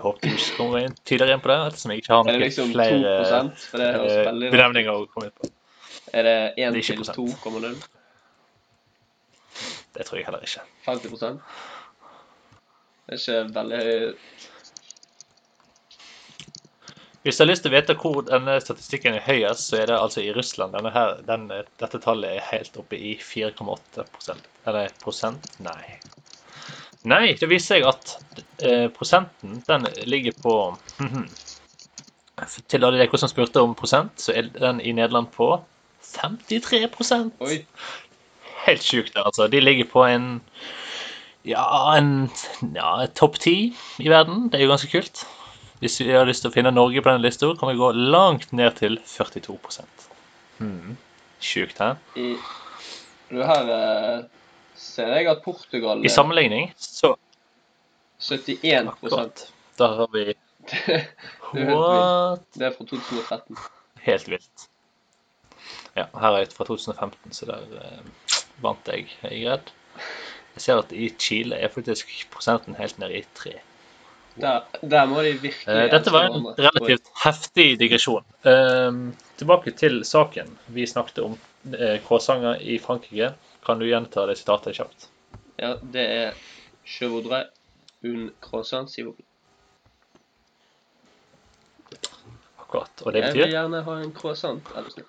Jeg 0.02 0.08
håper 0.08 0.22
du 0.26 0.34
ikke 0.34 0.56
kommer 0.58 0.80
inn 0.82 0.94
tidligere 1.06 1.36
inn 1.38 1.42
på 1.44 1.50
det, 1.52 1.56
ettersom 1.70 1.92
jeg 1.94 2.02
ikke 2.02 2.14
har 2.16 2.22
Er 2.22 2.34
noen 2.34 2.42
liksom 2.42 2.70
2 2.72 2.74
flere 2.74 3.10
For 3.62 3.82
det 3.84 3.90
høres 3.94 4.14
eh, 4.18 4.54
benevninger 4.56 4.96
å 4.98 5.04
komme 5.12 5.28
inn 5.28 5.36
på. 5.38 5.50
Er 6.18 6.26
det 6.26 6.32
1 6.58 6.74
Det 6.74 6.82
er 6.82 6.88
til 6.90 7.04
2,0? 7.20 7.76
Det 9.94 10.08
tror 10.08 10.18
jeg 10.18 10.26
heller 10.26 10.48
ikke. 10.48 10.64
50% 10.88 11.38
Det 13.06 13.14
er 13.14 13.22
ikke 13.22 13.54
veldig 13.60 13.82
høy 13.86 14.16
Hvis 17.22 17.38
du 17.38 17.44
har 17.44 17.52
lyst 17.52 17.68
til 17.68 17.70
å 17.70 17.76
vite 17.78 17.98
hvor 18.02 18.24
denne 18.26 18.58
statistikken 18.66 19.20
er 19.20 19.28
høyest, 19.28 19.68
så 19.70 19.84
er 19.84 19.92
det 19.92 20.02
altså 20.02 20.24
i 20.26 20.34
Russland. 20.34 20.74
Denne 20.74 20.90
her, 20.96 21.20
den, 21.28 21.46
dette 21.78 22.02
tallet 22.02 22.40
er 22.40 22.48
helt 22.50 22.82
oppe 22.82 22.98
i 22.98 23.14
4,8% 23.22 24.50
Eller 24.66 24.90
prosent? 25.06 25.46
Nei. 25.62 26.00
Nei, 27.10 27.34
det 27.40 27.50
viser 27.50 27.80
seg 27.80 27.88
at 27.90 28.12
eh, 28.62 28.88
prosenten, 28.94 29.62
den 29.66 29.88
ligger 30.06 30.36
på 30.44 30.56
Til 32.70 32.86
alle 32.86 33.00
dere 33.00 33.18
som 33.18 33.30
spurte 33.32 33.62
om 33.62 33.74
prosent, 33.78 34.22
så 34.22 34.36
er 34.38 34.52
den 34.54 34.82
i 34.82 34.94
Nederland 34.94 35.32
på 35.34 35.56
53 36.12 36.86
Oi. 37.42 37.58
Helt 38.66 38.86
sjukt, 38.86 39.18
altså. 39.18 39.48
De 39.48 39.62
ligger 39.62 39.90
på 39.90 40.06
en 40.06 40.42
Ja, 41.46 41.98
en 41.98 42.30
ja, 42.76 43.08
topp 43.18 43.40
ti 43.42 43.74
i 43.98 44.10
verden. 44.10 44.50
Det 44.50 44.60
er 44.60 44.68
jo 44.68 44.74
ganske 44.76 44.92
kult. 44.92 45.24
Hvis 45.82 45.98
vi 46.04 46.12
har 46.14 46.28
lyst 46.30 46.44
til 46.46 46.52
å 46.52 46.54
finne 46.54 46.70
Norge 46.70 47.02
på 47.02 47.10
denne 47.10 47.26
lista, 47.26 47.50
kan 47.58 47.72
vi 47.72 47.80
gå 47.80 47.88
langt 47.98 48.52
ned 48.54 48.76
til 48.78 49.00
42 49.10 49.58
hmm. 50.60 50.98
Sjukt, 51.42 51.82
hæ? 51.82 51.96
I, 52.14 52.36
du 53.32 53.42
her 53.42 53.72
eh, 53.74 54.20
ser 54.82 55.14
jeg 55.18 55.30
at 55.32 55.44
Portugal 55.46 56.02
I 56.06 56.10
sammenligning 56.12 56.72
så 56.78 57.16
71 58.22 58.88
Akkurat. 58.88 59.46
Da 59.80 59.88
har 59.98 60.10
vi 60.14 60.26
Det. 61.52 61.66
What? 61.68 62.44
Det 62.54 62.68
er 62.68 62.76
fra 62.78 62.86
2013. 62.86 63.58
Helt 64.06 64.30
vilt. 64.30 64.68
Ja, 65.98 66.06
her 66.16 66.38
er 66.38 66.46
et 66.46 66.54
fra 66.54 66.66
2015, 66.68 67.34
så 67.36 67.48
der 67.50 67.66
eh, 67.82 68.46
vant 68.64 68.88
jeg. 68.88 69.10
Jeg 69.24 69.42
er 69.42 69.52
redd. 69.52 69.74
Jeg 70.56 70.64
ser 70.64 70.80
at 70.84 70.94
i 70.96 71.10
Chile 71.20 71.60
er 71.60 71.74
faktisk 71.74 72.14
prosenten 72.32 72.78
helt 72.80 73.00
nede 73.00 73.20
i 73.20 73.24
tre. 73.36 73.58
Der, 74.40 74.62
der 74.80 75.06
må 75.12 75.24
de 75.26 75.34
virkelig 75.42 75.68
Eh, 75.68 75.90
dette 75.92 76.14
var 76.14 76.30
en 76.30 76.48
relativt 76.56 77.12
heftig 77.26 77.68
digresjon. 77.82 78.24
Eh, 78.48 79.02
tilbake 79.42 79.76
til 79.76 80.06
saken. 80.08 80.58
Vi 80.68 80.88
snakket 80.88 81.26
om 81.26 81.40
k-sanger 82.08 82.62
i 82.62 82.80
Frankrike. 82.82 83.34
Kan 83.66 83.80
du 83.80 83.88
gjenta 83.88 84.26
det 84.30 84.38
sitatet 84.40 84.76
kjapt? 84.78 85.10
Ja, 85.62 85.76
det 85.82 86.06
er 86.06 86.34
Je 86.86 87.08
voudrais 87.08 87.46
une 88.04 88.32
croissant, 88.42 88.88
s'il 88.90 89.06
vous 89.06 89.14
plaît. 89.14 89.26
Og 93.06 93.14
det 93.14 93.22
betyr 93.24 93.40
Jeg 93.40 93.48
vil 93.48 93.52
gjerne 93.52 93.82
ha 93.84 93.96
en 94.02 94.14
croissant. 94.14 94.70
Er 94.76 94.84
du 94.84 94.90
snill. 94.90 95.08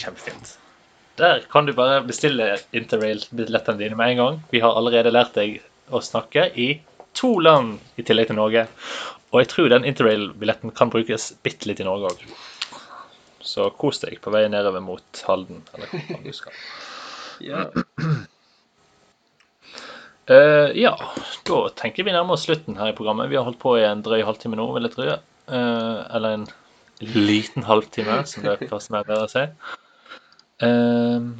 kjempefint. 0.00 0.58
Der 1.18 1.40
kan 1.52 1.66
du 1.66 1.72
bare 1.76 2.00
bestille 2.06 2.58
interrail-billettene 2.72 3.78
dine 3.78 3.96
med 3.96 4.10
en 4.12 4.16
gang. 4.16 4.38
Vi 4.50 4.60
har 4.60 4.76
allerede 4.76 5.12
lært 5.12 5.34
deg 5.36 5.58
å 5.90 6.00
snakke 6.00 6.46
i 6.56 6.68
to 7.14 7.38
land 7.38 7.80
i 8.00 8.04
tillegg 8.06 8.30
til 8.30 8.38
Norge. 8.38 8.66
Og 9.30 9.42
jeg 9.42 9.50
tror 9.52 9.68
den 9.72 9.84
interrail-billetten 9.88 10.72
kan 10.76 10.92
brukes 10.92 11.32
bitte 11.44 11.68
litt 11.68 11.82
i 11.82 11.88
Norge 11.88 12.12
òg. 12.12 12.24
Så 13.40 13.70
kos 13.80 14.02
deg 14.02 14.18
på 14.22 14.32
vei 14.34 14.44
nedover 14.52 14.82
mot 14.84 15.22
Halden, 15.26 15.62
eller 15.74 15.92
hvor 15.92 16.22
du 16.24 16.32
skal. 16.36 16.56
Ja. 17.40 17.64
Uh, 20.30 20.70
ja, 20.84 20.94
da 21.48 21.60
tenker 21.80 22.04
vi 22.06 22.14
nærmer 22.14 22.36
oss 22.36 22.44
slutten 22.48 22.78
her 22.80 22.92
i 22.92 22.96
programmet. 22.96 23.30
Vi 23.32 23.38
har 23.38 23.46
holdt 23.48 23.62
på 23.62 23.78
i 23.80 23.86
en 23.88 24.04
drøy 24.06 24.22
halvtime 24.26 24.58
nå, 24.60 24.68
vil 24.76 24.88
jeg 24.88 24.96
tro. 24.96 25.08
Uh, 25.50 26.04
eller 26.16 26.36
en 26.36 26.48
liten 27.00 27.64
halvtime, 27.64 28.20
som 28.28 28.44
det 28.44 28.68
passer 28.70 28.94
meg 28.94 29.08
bedre 29.08 29.26
å 29.26 29.32
si. 29.32 29.46
Uh, 30.60 31.32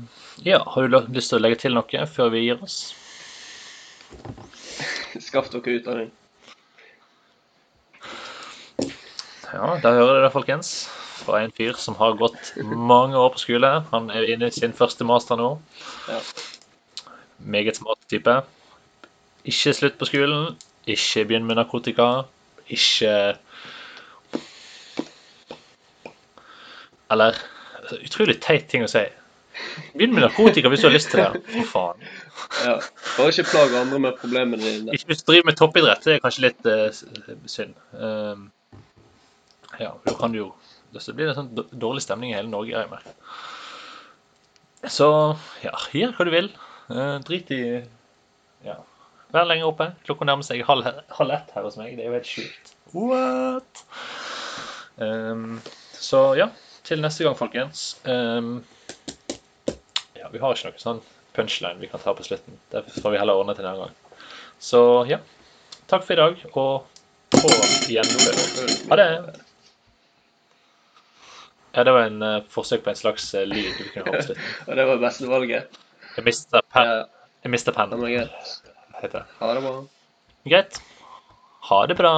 ja, 0.47 0.63
har 0.65 0.89
du 0.89 0.97
lyst 1.13 1.35
til 1.35 1.41
å 1.41 1.45
legge 1.45 1.61
til 1.61 1.77
noe 1.77 2.07
før 2.09 2.33
vi 2.33 2.47
gir 2.47 2.65
oss? 2.65 2.81
Skaff 5.21 5.51
dere 5.53 5.77
utdanning. 5.77 6.11
Ja, 9.51 9.77
der 9.83 9.97
hører 9.99 10.15
dere 10.15 10.25
det, 10.29 10.33
folkens. 10.33 10.73
Fra 11.21 11.43
en 11.45 11.53
fyr 11.57 11.77
som 11.79 11.97
har 12.01 12.17
gått 12.21 12.55
mange 12.65 13.19
år 13.19 13.35
på 13.35 13.43
skole. 13.43 13.71
Han 13.91 14.11
er 14.11 14.29
inne 14.33 14.49
i 14.49 14.55
sin 14.55 14.73
første 14.77 15.05
master 15.05 15.39
nå. 15.41 15.51
Ja. 16.09 16.19
Meget 17.39 17.77
smart 17.81 18.01
type. 18.11 18.41
Ikke 19.45 19.75
slutt 19.77 19.99
på 20.01 20.09
skolen. 20.09 20.57
Ikke 20.87 21.25
begynn 21.29 21.47
med 21.49 21.61
narkotika. 21.61 22.11
Ikke 22.69 23.37
Eller 27.11 27.39
Utrolig 28.05 28.37
teit 28.39 28.69
ting 28.71 28.85
å 28.87 28.91
si. 28.91 29.03
Begynn 29.97 30.15
med 30.15 30.23
narkotika 30.23 30.71
hvis 30.71 30.85
du 30.85 30.87
har 30.87 30.95
lyst 30.95 31.11
til 31.11 31.25
det. 31.25 31.41
For 31.51 31.71
faen. 31.73 32.05
Ja. 32.65 32.77
Bare 33.17 33.33
ikke 33.33 33.49
plag 33.51 33.75
andre 33.81 33.99
med 34.07 34.19
problemene 34.21 34.63
dine. 34.63 34.95
Ikke 34.95 35.11
hvis 35.11 35.23
du 35.23 35.33
driver 35.33 35.51
med 35.51 35.59
toppidrett, 35.59 36.05
det 36.07 36.17
er 36.17 36.23
kanskje 36.25 36.45
litt 36.47 36.69
uh, 36.71 37.41
synd. 37.51 37.75
Um, 37.93 38.47
ja, 39.81 39.91
da 40.07 40.15
kan 40.21 40.35
du 40.35 40.41
jo 40.45 40.49
Så 40.99 41.15
blir 41.15 41.31
det 41.31 41.37
sånn 41.39 41.53
dårlig 41.55 42.03
stemning 42.03 42.33
i 42.33 42.37
hele 42.37 42.51
Norge, 42.51 42.75
jeg 42.75 42.91
merker. 42.91 43.15
Så 44.91 45.09
ja, 45.63 45.75
gjør 45.95 46.17
hva 46.17 46.27
du 46.27 46.33
vil. 46.35 46.51
Eh, 46.91 47.17
drit 47.27 47.51
i 47.55 47.63
Ja. 48.67 48.81
Vær 49.31 49.47
lenger 49.47 49.71
oppe. 49.71 49.87
Klokka 50.05 50.27
nærmer 50.27 50.47
seg 50.47 50.65
halv, 50.67 50.89
halv 51.15 51.35
ett 51.37 51.53
her 51.55 51.63
hos 51.63 51.79
meg. 51.79 51.95
Det 51.97 52.05
er 52.05 52.11
jo 52.11 52.17
helt 52.17 52.31
sjukt. 52.31 52.73
What? 52.97 53.85
Um, 54.99 55.61
så 55.95 56.35
ja, 56.37 56.49
til 56.85 57.01
neste 57.01 57.25
gang, 57.25 57.37
folkens. 57.39 58.01
Um, 58.05 58.65
ja, 60.19 60.29
vi 60.33 60.43
har 60.43 60.57
ikke 60.57 60.73
noe 60.73 60.83
sånn 60.83 61.03
punchline 61.37 61.79
vi 61.79 61.89
kan 61.93 62.03
ta 62.03 62.13
på 62.17 62.27
slutten. 62.27 62.59
Det 62.75 62.83
får 62.99 63.15
vi 63.15 63.21
heller 63.23 63.39
ordne 63.39 63.55
til 63.55 63.69
en 63.71 63.85
gang. 63.85 63.95
Så 64.59 64.83
ja. 65.09 65.21
Takk 65.91 66.05
for 66.07 66.15
i 66.15 66.21
dag, 66.21 66.43
og 66.55 66.87
på 67.35 67.49
gjennomføring. 67.91 68.91
Ha 68.91 68.99
det. 68.99 69.09
Ja, 71.75 71.85
det 71.87 71.95
var 71.95 72.09
en 72.09 72.23
uh, 72.23 72.41
forsøk 72.51 72.83
på 72.85 72.91
en 72.93 72.99
slags 72.99 73.29
uh, 73.35 73.45
lyd 73.47 73.71
du 73.79 73.85
kunne 73.95 74.17
ha. 74.17 74.37
Og 74.69 74.77
det 74.77 74.87
var 74.89 75.03
beste 75.03 75.31
valget. 75.31 75.81
Jeg 76.17 76.27
mista 76.27 76.61
det 76.61 77.77
pennen, 77.77 78.01
var 78.03 78.11
greit. 78.11 78.53
heter 79.01 79.19
det. 79.21 79.39
Ha 79.39 79.55
det 79.55 79.63
bra. 79.65 79.75
Greit. 80.51 80.81
Ha 81.71 81.81
det 81.87 81.97
bra. 82.01 82.15